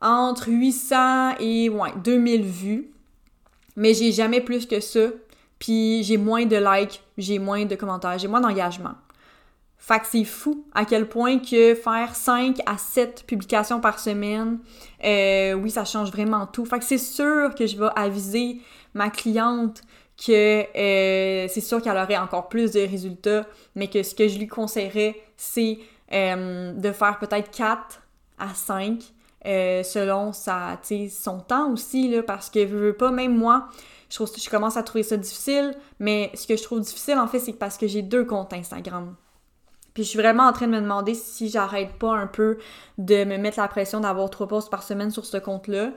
entre 0.00 0.48
800 0.48 1.38
et 1.40 1.68
ouais, 1.68 1.90
2000 2.04 2.42
vues. 2.42 2.90
Mais 3.76 3.94
j'ai 3.94 4.12
jamais 4.12 4.40
plus 4.40 4.66
que 4.66 4.80
ça 4.80 5.08
puis 5.60 6.02
j'ai 6.02 6.16
moins 6.16 6.46
de 6.46 6.56
likes, 6.56 7.02
j'ai 7.16 7.38
moins 7.38 7.64
de 7.66 7.76
commentaires, 7.76 8.18
j'ai 8.18 8.26
moins 8.26 8.40
d'engagement. 8.40 8.94
Fait 9.82 9.98
que 9.98 10.06
c'est 10.06 10.24
fou 10.24 10.66
à 10.74 10.84
quel 10.84 11.08
point 11.08 11.38
que 11.38 11.74
faire 11.74 12.14
5 12.14 12.58
à 12.66 12.76
7 12.76 13.24
publications 13.26 13.80
par 13.80 13.98
semaine, 13.98 14.58
euh, 15.02 15.54
oui, 15.54 15.70
ça 15.70 15.86
change 15.86 16.12
vraiment 16.12 16.46
tout. 16.46 16.66
Fait 16.66 16.78
que 16.78 16.84
c'est 16.84 16.98
sûr 16.98 17.54
que 17.54 17.66
je 17.66 17.78
vais 17.78 17.88
aviser 17.96 18.58
ma 18.92 19.08
cliente 19.08 19.80
que 20.18 20.66
euh, 20.76 21.48
c'est 21.48 21.62
sûr 21.62 21.80
qu'elle 21.80 21.96
aurait 21.96 22.18
encore 22.18 22.50
plus 22.50 22.72
de 22.72 22.80
résultats, 22.80 23.46
mais 23.74 23.88
que 23.88 24.02
ce 24.02 24.14
que 24.14 24.28
je 24.28 24.38
lui 24.38 24.46
conseillerais, 24.46 25.16
c'est 25.38 25.78
euh, 26.12 26.74
de 26.74 26.92
faire 26.92 27.18
peut-être 27.18 27.50
4 27.50 28.02
à 28.38 28.54
5 28.54 29.02
selon 29.42 30.34
sa, 30.34 30.78
son 31.08 31.40
temps 31.40 31.72
aussi, 31.72 32.10
là, 32.10 32.22
parce 32.22 32.50
que 32.50 32.60
je 32.60 32.76
veux 32.76 32.92
pas, 32.92 33.10
même 33.10 33.34
moi, 33.34 33.68
je, 34.10 34.16
trouve, 34.16 34.30
je 34.36 34.50
commence 34.50 34.76
à 34.76 34.82
trouver 34.82 35.04
ça 35.04 35.16
difficile, 35.16 35.74
mais 35.98 36.30
ce 36.34 36.46
que 36.46 36.54
je 36.54 36.62
trouve 36.62 36.80
difficile, 36.80 37.16
en 37.16 37.26
fait, 37.26 37.38
c'est 37.38 37.54
parce 37.54 37.78
que 37.78 37.88
j'ai 37.88 38.02
deux 38.02 38.26
comptes 38.26 38.52
Instagram. 38.52 39.16
Puis 39.94 40.04
je 40.04 40.08
suis 40.08 40.18
vraiment 40.18 40.44
en 40.44 40.52
train 40.52 40.66
de 40.66 40.72
me 40.72 40.80
demander 40.80 41.14
si 41.14 41.48
j'arrête 41.48 41.92
pas 41.94 42.12
un 42.12 42.26
peu 42.26 42.58
de 42.98 43.24
me 43.24 43.36
mettre 43.38 43.58
la 43.58 43.68
pression 43.68 44.00
d'avoir 44.00 44.30
trois 44.30 44.48
posts 44.48 44.70
par 44.70 44.82
semaine 44.82 45.10
sur 45.10 45.24
ce 45.24 45.36
compte-là. 45.36 45.90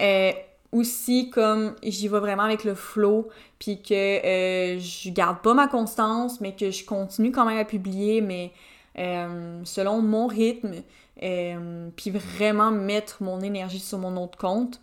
Euh, 0.00 0.32
aussi, 0.72 1.30
comme 1.30 1.76
j'y 1.82 2.08
vais 2.08 2.18
vraiment 2.18 2.42
avec 2.42 2.64
le 2.64 2.74
flow, 2.74 3.28
puis 3.58 3.80
que 3.80 3.94
euh, 3.94 4.78
je 4.80 5.10
garde 5.10 5.40
pas 5.40 5.54
ma 5.54 5.68
constance, 5.68 6.40
mais 6.40 6.54
que 6.56 6.70
je 6.70 6.84
continue 6.84 7.30
quand 7.30 7.44
même 7.44 7.58
à 7.58 7.64
publier, 7.64 8.20
mais 8.20 8.52
euh, 8.98 9.60
selon 9.64 10.02
mon 10.02 10.26
rythme, 10.26 10.72
puis 11.16 12.10
vraiment 12.10 12.70
mettre 12.70 13.22
mon 13.22 13.40
énergie 13.40 13.78
sur 13.78 13.98
mon 13.98 14.16
autre 14.16 14.36
compte. 14.36 14.80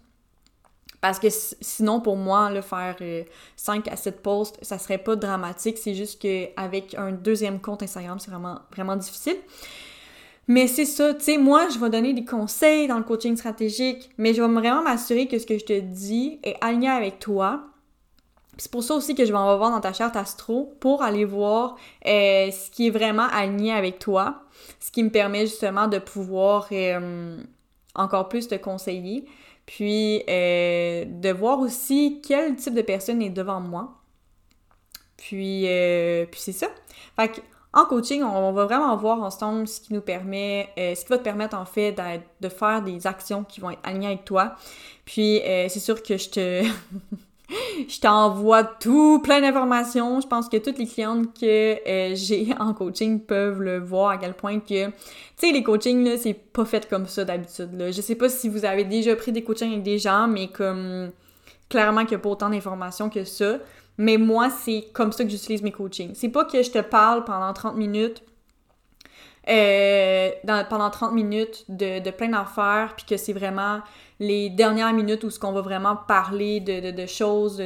Parce 1.01 1.17
que 1.17 1.27
sinon, 1.29 1.99
pour 1.99 2.15
moi, 2.15 2.51
le 2.51 2.61
faire 2.61 2.95
5 3.55 3.87
euh, 3.87 3.91
à 3.91 3.95
7 3.95 4.21
posts, 4.21 4.57
ça 4.61 4.77
serait 4.77 4.99
pas 4.99 5.15
dramatique. 5.15 5.79
C'est 5.79 5.95
juste 5.95 6.21
qu'avec 6.21 6.93
un 6.95 7.11
deuxième 7.11 7.59
compte 7.59 7.81
Instagram, 7.81 8.19
c'est 8.19 8.29
vraiment, 8.29 8.59
vraiment 8.71 8.95
difficile. 8.95 9.37
Mais 10.47 10.67
c'est 10.67 10.85
ça, 10.85 11.13
tu 11.13 11.23
sais, 11.23 11.37
moi, 11.37 11.69
je 11.69 11.79
vais 11.79 11.89
donner 11.89 12.13
des 12.13 12.25
conseils 12.25 12.87
dans 12.87 12.97
le 12.97 13.03
coaching 13.03 13.35
stratégique, 13.35 14.09
mais 14.17 14.33
je 14.33 14.41
vais 14.41 14.53
vraiment 14.53 14.83
m'assurer 14.83 15.27
que 15.27 15.39
ce 15.39 15.45
que 15.45 15.57
je 15.57 15.65
te 15.65 15.79
dis 15.79 16.39
est 16.43 16.55
aligné 16.61 16.89
avec 16.89 17.19
toi. 17.19 17.63
C'est 18.57 18.69
pour 18.69 18.83
ça 18.83 18.95
aussi 18.95 19.15
que 19.15 19.25
je 19.25 19.31
vais 19.31 19.37
en 19.37 19.57
voir 19.57 19.71
dans 19.71 19.79
ta 19.79 19.93
charte 19.93 20.15
astro 20.15 20.75
pour 20.79 21.01
aller 21.01 21.25
voir 21.25 21.77
euh, 22.05 22.51
ce 22.51 22.69
qui 22.69 22.87
est 22.87 22.89
vraiment 22.91 23.27
aligné 23.31 23.71
avec 23.71 23.97
toi, 23.97 24.43
ce 24.79 24.91
qui 24.91 25.03
me 25.03 25.09
permet 25.09 25.47
justement 25.47 25.87
de 25.87 25.97
pouvoir 25.99 26.67
euh, 26.71 27.37
encore 27.95 28.29
plus 28.29 28.47
te 28.47 28.55
conseiller. 28.55 29.25
Puis 29.65 30.23
euh, 30.29 31.05
de 31.05 31.29
voir 31.29 31.59
aussi 31.59 32.21
quel 32.25 32.55
type 32.55 32.73
de 32.73 32.81
personne 32.81 33.21
est 33.21 33.29
devant 33.29 33.59
moi. 33.59 34.01
Puis, 35.17 35.67
euh, 35.67 36.25
puis 36.25 36.39
c'est 36.39 36.51
ça. 36.51 36.67
Fait 37.15 37.43
en 37.73 37.85
coaching, 37.85 38.21
on 38.21 38.51
va 38.51 38.65
vraiment 38.65 38.97
voir 38.97 39.21
ensemble 39.21 39.65
ce 39.65 39.79
qui 39.79 39.93
nous 39.93 40.01
permet, 40.01 40.69
euh, 40.77 40.93
ce 40.93 41.03
qui 41.03 41.09
va 41.09 41.17
te 41.17 41.23
permettre 41.23 41.55
en 41.55 41.63
fait 41.63 41.97
de 42.41 42.49
faire 42.49 42.81
des 42.81 43.07
actions 43.07 43.45
qui 43.45 43.61
vont 43.61 43.71
être 43.71 43.79
alignées 43.83 44.07
avec 44.07 44.25
toi. 44.25 44.57
Puis 45.05 45.41
c'est 45.45 45.79
sûr 45.79 46.03
que 46.03 46.17
je 46.17 46.29
te 46.29 46.63
je 47.87 47.99
t'envoie 47.99 48.63
tout 48.63 49.19
plein 49.19 49.41
d'informations. 49.41 50.21
Je 50.21 50.27
pense 50.27 50.49
que 50.49 50.57
toutes 50.57 50.77
les 50.77 50.87
clientes 50.87 51.27
que 51.39 51.77
euh, 51.87 52.15
j'ai 52.15 52.53
en 52.59 52.73
coaching 52.73 53.19
peuvent 53.19 53.61
le 53.61 53.79
voir 53.79 54.11
à 54.11 54.17
quel 54.17 54.33
point 54.33 54.59
que, 54.59 54.87
tu 54.87 54.93
sais, 55.37 55.51
les 55.51 55.63
coachings, 55.63 56.03
là, 56.03 56.17
c'est 56.17 56.33
pas 56.33 56.65
fait 56.65 56.87
comme 56.89 57.07
ça 57.07 57.25
d'habitude. 57.25 57.69
Je 57.77 58.01
sais 58.01 58.15
pas 58.15 58.29
si 58.29 58.49
vous 58.49 58.65
avez 58.65 58.83
déjà 58.83 59.15
pris 59.15 59.31
des 59.31 59.43
coachings 59.43 59.71
avec 59.71 59.83
des 59.83 59.99
gens, 59.99 60.27
mais 60.27 60.47
comme, 60.47 61.11
clairement 61.69 62.01
qu'il 62.01 62.17
n'y 62.17 62.21
a 62.21 62.23
pas 62.23 62.29
autant 62.29 62.49
d'informations 62.49 63.09
que 63.09 63.23
ça. 63.23 63.57
Mais 63.97 64.17
moi, 64.17 64.49
c'est 64.49 64.85
comme 64.93 65.11
ça 65.11 65.23
que 65.23 65.29
j'utilise 65.29 65.61
mes 65.61 65.71
coachings. 65.71 66.11
C'est 66.15 66.29
pas 66.29 66.45
que 66.45 66.63
je 66.63 66.71
te 66.71 66.79
parle 66.79 67.23
pendant 67.23 67.53
30 67.53 67.75
minutes 67.75 68.23
euh, 69.49 70.29
pendant 70.69 70.89
30 70.89 71.13
minutes 71.13 71.65
de, 71.69 72.11
plein 72.11 72.29
d'affaires, 72.29 72.93
puis 72.95 73.05
que 73.05 73.17
c'est 73.17 73.33
vraiment 73.33 73.79
les 74.19 74.49
dernières 74.49 74.93
minutes 74.93 75.23
où 75.23 75.29
ce 75.29 75.39
qu'on 75.39 75.51
va 75.51 75.61
vraiment 75.61 75.95
parler 75.95 76.59
de, 76.59 77.05
choses, 77.05 77.59
hum, 77.59 77.65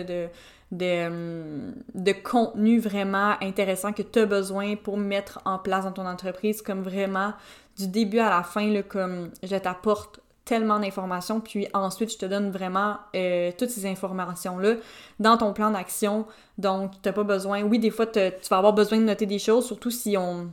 de 0.72 2.12
contenu 2.24 2.80
vraiment 2.80 3.36
intéressant 3.42 3.92
que 3.92 4.04
tu 4.04 4.20
as 4.20 4.26
besoin 4.26 4.76
pour 4.76 4.98
mettre 4.98 5.42
en 5.46 5.60
place 5.60 5.84
dans 5.84 5.92
ton 5.92 6.06
entreprise, 6.06 6.62
comme 6.62 6.82
vraiment 6.82 7.34
du 7.78 7.88
début 7.88 8.20
à 8.20 8.30
la 8.30 8.44
fin, 8.44 8.72
là, 8.72 8.84
comme 8.84 9.32
je 9.44 9.56
t'apporte 9.58 10.22
tellement 10.46 10.80
d'informations, 10.80 11.42
puis 11.42 11.68
ensuite 11.74 12.12
je 12.14 12.18
te 12.18 12.26
donne 12.26 12.52
vraiment 12.52 12.98
euh, 13.16 13.52
toutes 13.58 13.72
ces 13.72 13.88
informations-là 13.88 14.76
dans 15.20 15.38
ton 15.38 15.54
plan 15.54 15.72
d'action. 15.72 16.28
Donc, 16.60 16.92
tu 17.02 17.10
n'as 17.10 17.14
pas 17.14 17.24
besoin, 17.24 17.64
oui, 17.64 17.80
des 17.80 17.90
fois, 17.90 18.06
tu 18.06 18.20
vas 18.20 18.58
avoir 18.58 18.74
besoin 18.74 19.00
de 19.00 19.04
noter 19.04 19.26
des 19.26 19.40
choses, 19.40 19.66
surtout 19.66 19.90
si 19.90 20.16
on, 20.16 20.52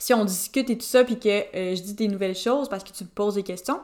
si 0.00 0.14
on 0.14 0.24
discute 0.24 0.70
et 0.70 0.78
tout 0.78 0.86
ça, 0.86 1.04
puis 1.04 1.18
que 1.18 1.28
euh, 1.28 1.76
je 1.76 1.82
dis 1.82 1.94
des 1.94 2.08
nouvelles 2.08 2.34
choses 2.34 2.68
parce 2.68 2.82
que 2.82 2.90
tu 2.90 3.04
me 3.04 3.08
poses 3.08 3.34
des 3.34 3.44
questions. 3.44 3.80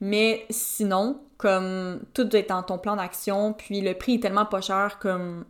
Mais 0.00 0.46
sinon, 0.48 1.20
comme 1.36 2.00
tout 2.14 2.24
doit 2.24 2.40
être 2.40 2.48
dans 2.48 2.62
ton 2.62 2.78
plan 2.78 2.96
d'action, 2.96 3.52
puis 3.52 3.82
le 3.82 3.94
prix 3.94 4.14
est 4.14 4.20
tellement 4.20 4.46
pas 4.46 4.62
cher 4.62 4.98
comme 4.98 5.44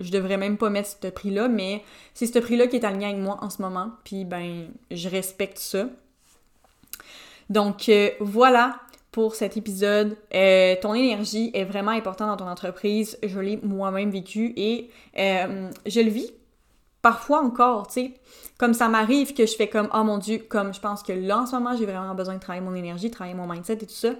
je 0.00 0.10
devrais 0.10 0.36
même 0.36 0.58
pas 0.58 0.68
mettre 0.68 0.90
ce 1.02 1.08
prix-là, 1.08 1.48
mais 1.48 1.82
c'est 2.12 2.26
ce 2.26 2.38
prix-là 2.38 2.66
qui 2.66 2.76
est 2.76 2.84
aligné 2.84 3.06
avec 3.06 3.18
moi 3.18 3.38
en 3.40 3.48
ce 3.48 3.62
moment, 3.62 3.92
puis 4.04 4.24
ben, 4.26 4.68
je 4.90 5.08
respecte 5.08 5.58
ça. 5.58 5.86
Donc 7.48 7.88
euh, 7.88 8.10
voilà 8.20 8.80
pour 9.12 9.34
cet 9.34 9.56
épisode. 9.56 10.16
Euh, 10.34 10.74
ton 10.82 10.92
énergie 10.92 11.50
est 11.54 11.64
vraiment 11.64 11.92
importante 11.92 12.28
dans 12.28 12.44
ton 12.44 12.50
entreprise. 12.50 13.16
Je 13.22 13.40
l'ai 13.40 13.58
moi-même 13.62 14.10
vécu 14.10 14.52
et 14.56 14.90
je 15.16 16.00
le 16.00 16.10
vis 16.10 16.32
parfois 17.04 17.42
encore, 17.42 17.86
tu 17.86 17.92
sais, 17.92 18.12
comme 18.56 18.72
ça 18.72 18.88
m'arrive 18.88 19.34
que 19.34 19.44
je 19.44 19.54
fais 19.54 19.68
comme, 19.68 19.90
oh 19.92 20.02
mon 20.04 20.16
Dieu, 20.16 20.38
comme 20.48 20.72
je 20.72 20.80
pense 20.80 21.02
que 21.02 21.12
là, 21.12 21.40
en 21.40 21.46
ce 21.46 21.54
moment, 21.54 21.76
j'ai 21.76 21.84
vraiment 21.84 22.14
besoin 22.14 22.36
de 22.36 22.40
travailler 22.40 22.64
mon 22.64 22.74
énergie, 22.74 23.10
travailler 23.10 23.36
mon 23.36 23.46
mindset 23.46 23.74
et 23.74 23.86
tout 23.86 23.90
ça 23.90 24.14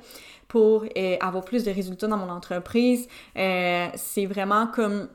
pour 0.48 0.84
euh, 0.84 1.16
avoir 1.18 1.46
plus 1.46 1.64
de 1.64 1.70
résultats 1.70 2.08
dans 2.08 2.18
mon 2.18 2.28
entreprise. 2.28 3.08
Euh, 3.38 3.86
c'est 3.94 4.26
vraiment 4.26 4.66
comme 4.66 5.08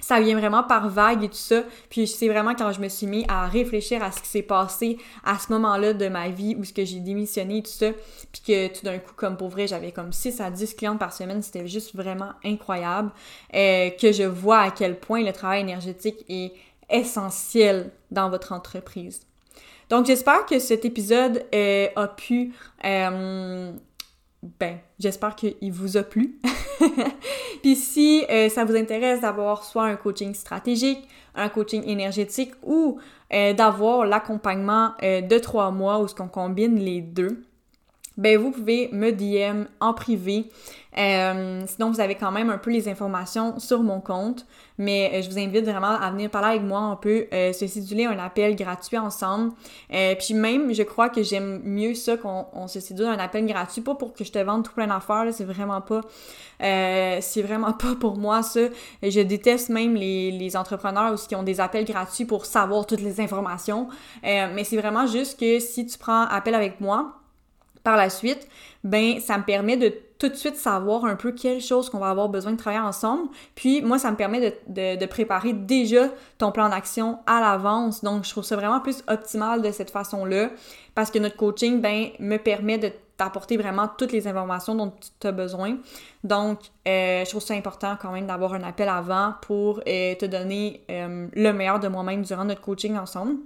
ça 0.00 0.20
vient 0.20 0.36
vraiment 0.36 0.62
par 0.62 0.88
vague 0.88 1.24
et 1.24 1.28
tout 1.28 1.34
ça. 1.34 1.62
Puis 1.88 2.06
c'est 2.06 2.28
vraiment 2.28 2.54
quand 2.54 2.72
je 2.72 2.80
me 2.80 2.88
suis 2.88 3.06
mis 3.06 3.24
à 3.28 3.46
réfléchir 3.46 4.02
à 4.02 4.10
ce 4.10 4.20
qui 4.20 4.28
s'est 4.28 4.42
passé 4.42 4.98
à 5.24 5.38
ce 5.38 5.52
moment-là 5.52 5.92
de 5.92 6.08
ma 6.08 6.28
vie 6.28 6.56
où 6.58 6.64
ce 6.64 6.72
que 6.72 6.84
j'ai 6.84 7.00
démissionné 7.00 7.58
et 7.58 7.62
tout 7.62 7.70
ça. 7.70 7.90
Puis 8.32 8.42
que 8.46 8.68
tout 8.68 8.84
d'un 8.84 8.98
coup, 8.98 9.12
comme 9.16 9.36
pour 9.36 9.48
vrai, 9.48 9.66
j'avais 9.66 9.92
comme 9.92 10.12
6 10.12 10.40
à 10.40 10.50
10 10.50 10.74
clients 10.74 10.96
par 10.96 11.12
semaine. 11.12 11.42
C'était 11.42 11.66
juste 11.66 11.94
vraiment 11.94 12.32
incroyable. 12.44 13.10
Euh, 13.54 13.90
que 13.90 14.12
je 14.12 14.24
vois 14.24 14.60
à 14.60 14.70
quel 14.70 14.98
point 14.98 15.22
le 15.22 15.32
travail 15.32 15.60
énergétique 15.60 16.24
est 16.28 16.52
essentiel 16.90 17.90
dans 18.10 18.30
votre 18.30 18.52
entreprise. 18.52 19.20
Donc, 19.90 20.06
j'espère 20.06 20.46
que 20.46 20.58
cet 20.58 20.84
épisode 20.84 21.44
euh, 21.54 21.88
a 21.96 22.06
pu... 22.06 22.54
Euh, 22.84 23.72
ben, 24.58 24.78
j'espère 24.98 25.34
qu'il 25.34 25.72
vous 25.72 25.96
a 25.96 26.02
plu. 26.02 26.38
Puis 27.62 27.76
si 27.76 28.24
euh, 28.30 28.48
ça 28.48 28.64
vous 28.64 28.76
intéresse 28.76 29.20
d'avoir 29.20 29.64
soit 29.64 29.84
un 29.84 29.96
coaching 29.96 30.32
stratégique, 30.32 31.06
un 31.34 31.48
coaching 31.48 31.82
énergétique 31.86 32.52
ou 32.62 32.98
d'avoir 33.30 34.06
l'accompagnement 34.06 34.94
de 35.00 35.38
trois 35.38 35.70
mois 35.70 36.00
où 36.00 36.08
ce 36.08 36.16
qu'on 36.16 36.26
combine 36.26 36.76
les 36.80 37.00
deux, 37.00 37.44
ben 38.16 38.38
vous 38.38 38.50
pouvez 38.50 38.88
me 38.92 39.12
DM 39.12 39.66
en 39.80 39.94
privé. 39.94 40.50
Euh, 40.98 41.62
sinon, 41.66 41.90
vous 41.90 42.00
avez 42.00 42.16
quand 42.16 42.32
même 42.32 42.50
un 42.50 42.58
peu 42.58 42.70
les 42.70 42.88
informations 42.88 43.58
sur 43.60 43.82
mon 43.82 44.00
compte, 44.00 44.44
mais 44.76 45.10
euh, 45.14 45.22
je 45.22 45.30
vous 45.30 45.38
invite 45.38 45.64
vraiment 45.64 45.96
à 46.00 46.10
venir 46.10 46.30
parler 46.30 46.48
avec 46.48 46.62
moi. 46.62 46.80
On 46.80 46.96
peut 46.96 47.26
euh, 47.32 47.52
se 47.52 47.66
séduler 47.66 48.06
un 48.06 48.18
appel 48.18 48.56
gratuit 48.56 48.98
ensemble. 48.98 49.52
puis 49.88 50.34
même, 50.34 50.74
je 50.74 50.82
crois 50.82 51.08
que 51.08 51.22
j'aime 51.22 51.60
mieux 51.64 51.94
ça 51.94 52.16
qu'on 52.16 52.66
se 52.66 52.80
sédule 52.80 53.06
un 53.06 53.18
appel 53.18 53.46
gratuit, 53.46 53.82
pas 53.82 53.94
pour 53.94 54.12
que 54.12 54.24
je 54.24 54.32
te 54.32 54.38
vende 54.38 54.64
tout 54.64 54.72
plein 54.72 54.88
d'affaires, 54.88 55.26
c'est 55.32 55.44
vraiment 55.44 55.80
pas, 55.80 56.00
c'est 56.58 57.42
vraiment 57.42 57.72
pas 57.78 57.94
pour 57.98 58.16
moi 58.16 58.42
ça. 58.42 58.60
Je 59.02 59.20
déteste 59.20 59.68
même 59.68 59.94
les, 59.94 60.32
les 60.32 60.56
entrepreneurs 60.56 61.14
qui 61.28 61.36
ont 61.36 61.44
des 61.44 61.60
appels 61.60 61.84
gratuits 61.84 62.24
pour 62.24 62.46
savoir 62.46 62.86
toutes 62.86 63.02
les 63.02 63.20
informations, 63.20 63.88
mais 64.22 64.64
c'est 64.64 64.76
vraiment 64.76 65.06
juste 65.06 65.38
que 65.38 65.60
si 65.60 65.86
tu 65.86 65.98
prends 65.98 66.22
appel 66.24 66.54
avec 66.54 66.80
moi, 66.80 67.19
par 67.82 67.96
la 67.96 68.10
suite, 68.10 68.48
ben 68.84 69.20
ça 69.20 69.38
me 69.38 69.44
permet 69.44 69.76
de 69.76 69.92
tout 70.18 70.28
de 70.28 70.34
suite 70.34 70.56
savoir 70.56 71.06
un 71.06 71.16
peu 71.16 71.32
quelles 71.32 71.62
choses 71.62 71.88
qu'on 71.88 71.98
va 71.98 72.10
avoir 72.10 72.28
besoin 72.28 72.52
de 72.52 72.58
travailler 72.58 72.82
ensemble. 72.82 73.28
Puis 73.54 73.80
moi, 73.80 73.98
ça 73.98 74.10
me 74.10 74.16
permet 74.16 74.54
de, 74.68 74.96
de, 74.96 75.06
préparer 75.06 75.54
déjà 75.54 76.08
ton 76.36 76.52
plan 76.52 76.68
d'action 76.68 77.18
à 77.26 77.40
l'avance. 77.40 78.04
Donc, 78.04 78.24
je 78.24 78.30
trouve 78.30 78.44
ça 78.44 78.54
vraiment 78.54 78.80
plus 78.80 79.02
optimal 79.08 79.62
de 79.62 79.70
cette 79.72 79.90
façon-là 79.90 80.50
parce 80.94 81.10
que 81.10 81.18
notre 81.18 81.36
coaching, 81.36 81.80
ben, 81.80 82.08
me 82.18 82.36
permet 82.36 82.76
de 82.76 82.92
t'apporter 83.16 83.58
vraiment 83.58 83.88
toutes 83.98 84.12
les 84.12 84.26
informations 84.26 84.74
dont 84.74 84.92
tu 85.20 85.26
as 85.26 85.32
besoin. 85.32 85.76
Donc, 86.24 86.58
euh, 86.88 87.22
je 87.24 87.30
trouve 87.30 87.42
ça 87.42 87.54
important 87.54 87.96
quand 88.00 88.12
même 88.12 88.26
d'avoir 88.26 88.54
un 88.54 88.62
appel 88.62 88.88
avant 88.88 89.34
pour 89.42 89.80
euh, 89.86 90.14
te 90.14 90.24
donner 90.24 90.82
euh, 90.90 91.28
le 91.34 91.52
meilleur 91.52 91.80
de 91.80 91.88
moi-même 91.88 92.22
durant 92.22 92.44
notre 92.44 92.62
coaching 92.62 92.96
ensemble. 92.96 93.36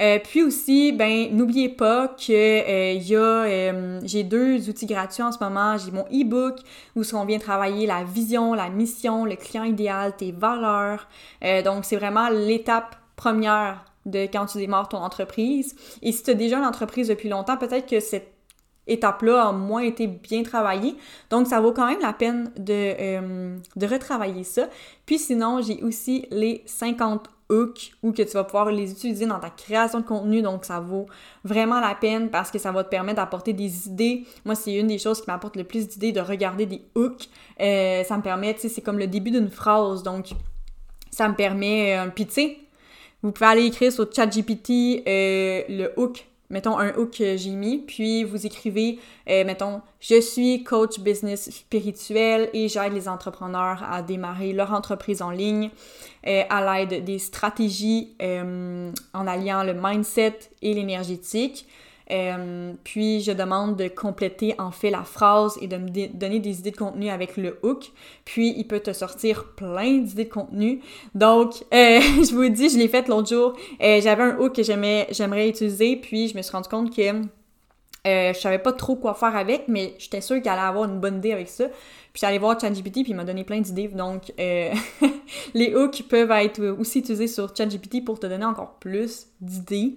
Euh, 0.00 0.18
puis 0.22 0.42
aussi, 0.42 0.92
ben 0.92 1.34
n'oubliez 1.34 1.68
pas 1.68 2.08
que 2.08 2.32
euh, 2.32 2.92
y 2.92 3.16
a, 3.16 3.18
euh, 3.18 4.00
j'ai 4.04 4.22
deux 4.22 4.68
outils 4.68 4.86
gratuits 4.86 5.22
en 5.22 5.32
ce 5.32 5.42
moment. 5.42 5.76
J'ai 5.76 5.90
mon 5.90 6.04
e-book 6.04 6.60
où 6.94 7.02
on 7.12 7.24
vient 7.24 7.38
travailler 7.38 7.86
la 7.86 8.04
vision, 8.04 8.54
la 8.54 8.68
mission, 8.68 9.24
le 9.24 9.36
client 9.36 9.64
idéal, 9.64 10.14
tes 10.16 10.32
valeurs. 10.32 11.08
donc 11.64 11.84
c'est 11.84 11.96
vraiment 11.96 12.28
l'étape 12.28 12.96
première 13.16 13.84
de 14.06 14.20
quand 14.26 14.46
tu 14.46 14.58
démarres 14.58 14.88
ton 14.88 14.98
entreprise. 14.98 15.74
Et 16.02 16.12
si 16.12 16.22
tu 16.22 16.30
as 16.30 16.34
déjà 16.34 16.58
une 16.58 16.64
entreprise 16.64 17.08
depuis 17.08 17.28
longtemps, 17.28 17.56
peut-être 17.56 17.88
que 17.88 18.00
cette 18.00 18.32
étape-là 18.86 19.48
a 19.48 19.52
moins 19.52 19.82
été 19.82 20.06
bien 20.06 20.42
travaillée. 20.42 20.96
Donc, 21.28 21.46
ça 21.46 21.60
vaut 21.60 21.72
quand 21.72 21.86
même 21.86 22.00
la 22.00 22.14
peine 22.14 22.50
de, 22.56 23.58
de 23.76 23.86
retravailler 23.86 24.44
ça. 24.44 24.68
Puis 25.04 25.18
sinon, 25.18 25.60
j'ai 25.60 25.82
aussi 25.82 26.26
les 26.30 26.62
50 26.64 27.28
hook 27.50 27.92
ou 28.02 28.12
que 28.12 28.22
tu 28.22 28.32
vas 28.32 28.44
pouvoir 28.44 28.70
les 28.70 28.90
utiliser 28.90 29.26
dans 29.26 29.38
ta 29.38 29.50
création 29.50 30.00
de 30.00 30.04
contenu. 30.04 30.42
Donc, 30.42 30.64
ça 30.64 30.80
vaut 30.80 31.06
vraiment 31.44 31.80
la 31.80 31.94
peine 31.94 32.30
parce 32.30 32.50
que 32.50 32.58
ça 32.58 32.72
va 32.72 32.84
te 32.84 32.88
permettre 32.88 33.16
d'apporter 33.16 33.52
des 33.52 33.88
idées. 33.88 34.24
Moi, 34.44 34.54
c'est 34.54 34.74
une 34.74 34.86
des 34.86 34.98
choses 34.98 35.20
qui 35.20 35.30
m'apporte 35.30 35.56
le 35.56 35.64
plus 35.64 35.88
d'idées 35.88 36.12
de 36.12 36.20
regarder 36.20 36.66
des 36.66 36.82
hooks. 36.94 37.28
Euh, 37.60 38.04
ça 38.04 38.16
me 38.16 38.22
permet, 38.22 38.54
tu 38.54 38.60
sais, 38.60 38.68
c'est 38.68 38.82
comme 38.82 38.98
le 38.98 39.06
début 39.06 39.30
d'une 39.30 39.50
phrase. 39.50 40.02
Donc, 40.02 40.30
ça 41.10 41.28
me 41.28 41.34
permet. 41.34 41.98
Euh, 41.98 42.10
Puis, 42.14 42.26
tu 42.26 42.32
sais, 42.32 42.56
vous 43.22 43.32
pouvez 43.32 43.46
aller 43.46 43.64
écrire 43.66 43.92
sur 43.92 44.12
ChatGPT 44.12 45.02
euh, 45.06 45.62
le 45.68 45.92
hook 45.96 46.26
mettons 46.50 46.78
un 46.78 46.94
hook 46.96 47.18
que 47.18 47.36
j'ai 47.36 47.50
mis, 47.50 47.78
puis 47.78 48.24
vous 48.24 48.46
écrivez, 48.46 48.98
euh, 49.28 49.44
mettons, 49.44 49.82
je 50.00 50.20
suis 50.20 50.64
coach 50.64 50.98
business 51.00 51.50
spirituel 51.50 52.48
et 52.52 52.68
j'aide 52.68 52.92
les 52.92 53.08
entrepreneurs 53.08 53.82
à 53.88 54.02
démarrer 54.02 54.52
leur 54.52 54.72
entreprise 54.72 55.22
en 55.22 55.30
ligne 55.30 55.70
euh, 56.26 56.42
à 56.48 56.84
l'aide 56.84 57.04
des 57.04 57.18
stratégies 57.18 58.14
euh, 58.22 58.90
en 59.12 59.26
alliant 59.26 59.62
le 59.62 59.74
mindset 59.74 60.38
et 60.62 60.74
l'énergétique. 60.74 61.66
Euh, 62.10 62.72
puis 62.84 63.20
je 63.20 63.32
demande 63.32 63.76
de 63.76 63.88
compléter 63.88 64.54
en 64.58 64.70
fait 64.70 64.90
la 64.90 65.02
phrase 65.02 65.58
et 65.60 65.66
de 65.66 65.76
me 65.76 65.88
donner 66.08 66.40
des 66.40 66.60
idées 66.60 66.70
de 66.70 66.76
contenu 66.76 67.10
avec 67.10 67.36
le 67.36 67.58
hook. 67.62 67.90
Puis 68.24 68.54
il 68.56 68.66
peut 68.66 68.80
te 68.80 68.92
sortir 68.92 69.52
plein 69.56 69.98
d'idées 69.98 70.24
de 70.24 70.30
contenu. 70.30 70.80
Donc 71.14 71.54
euh, 71.74 72.00
je 72.00 72.34
vous 72.34 72.48
dis, 72.48 72.70
je 72.70 72.78
l'ai 72.78 72.88
fait 72.88 73.08
l'autre 73.08 73.28
jour. 73.28 73.56
Euh, 73.82 74.00
j'avais 74.00 74.22
un 74.22 74.38
hook 74.38 74.54
que 74.54 74.62
j'aimerais 74.62 75.48
utiliser, 75.48 75.96
puis 75.96 76.28
je 76.28 76.36
me 76.36 76.42
suis 76.42 76.52
rendu 76.52 76.68
compte 76.68 76.94
que 76.94 77.02
euh, 78.06 78.32
je 78.32 78.38
savais 78.38 78.58
pas 78.58 78.72
trop 78.72 78.96
quoi 78.96 79.12
faire 79.12 79.36
avec, 79.36 79.68
mais 79.68 79.94
j'étais 79.98 80.22
sûre 80.22 80.40
qu'elle 80.40 80.52
allait 80.52 80.62
avoir 80.62 80.88
une 80.88 81.00
bonne 81.00 81.18
idée 81.18 81.32
avec 81.32 81.48
ça. 81.48 81.66
Puis 81.66 82.20
j'allais 82.20 82.38
voir 82.38 82.58
ChatGPT, 82.58 83.02
puis 83.02 83.08
il 83.08 83.16
m'a 83.16 83.24
donné 83.24 83.44
plein 83.44 83.60
d'idées. 83.60 83.88
Donc, 83.88 84.32
les 84.38 85.74
hooks 85.74 86.04
peuvent 86.08 86.30
être 86.30 86.64
aussi 86.80 87.00
utilisés 87.00 87.28
sur 87.28 87.54
ChatGPT 87.54 88.02
pour 88.02 88.18
te 88.18 88.26
donner 88.26 88.46
encore 88.46 88.76
plus 88.80 89.26
d'idées. 89.42 89.94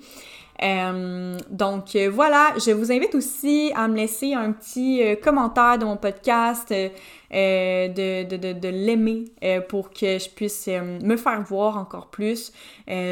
Euh, 0.63 1.37
donc 1.49 1.95
euh, 1.95 2.09
voilà, 2.13 2.53
je 2.63 2.71
vous 2.71 2.91
invite 2.91 3.15
aussi 3.15 3.71
à 3.75 3.87
me 3.87 3.95
laisser 3.95 4.33
un 4.33 4.51
petit 4.51 5.01
euh, 5.03 5.15
commentaire 5.15 5.79
de 5.79 5.85
mon 5.85 5.97
podcast, 5.97 6.71
de, 6.71 7.87
de, 7.87 8.53
de, 8.53 8.67
l'aimer 8.69 9.25
pour 9.69 9.89
que 9.89 10.19
je 10.19 10.29
puisse 10.29 10.67
me 10.67 11.15
faire 11.15 11.41
voir 11.43 11.77
encore 11.77 12.07
plus. 12.07 12.51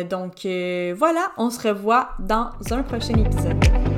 donc 0.10 0.46
voilà, 0.98 1.32
on 1.38 1.50
se 1.50 1.68
revoit 1.68 2.10
dans 2.20 2.50
un 2.72 2.84
prochain 2.84 3.14
épisode. 3.14 3.89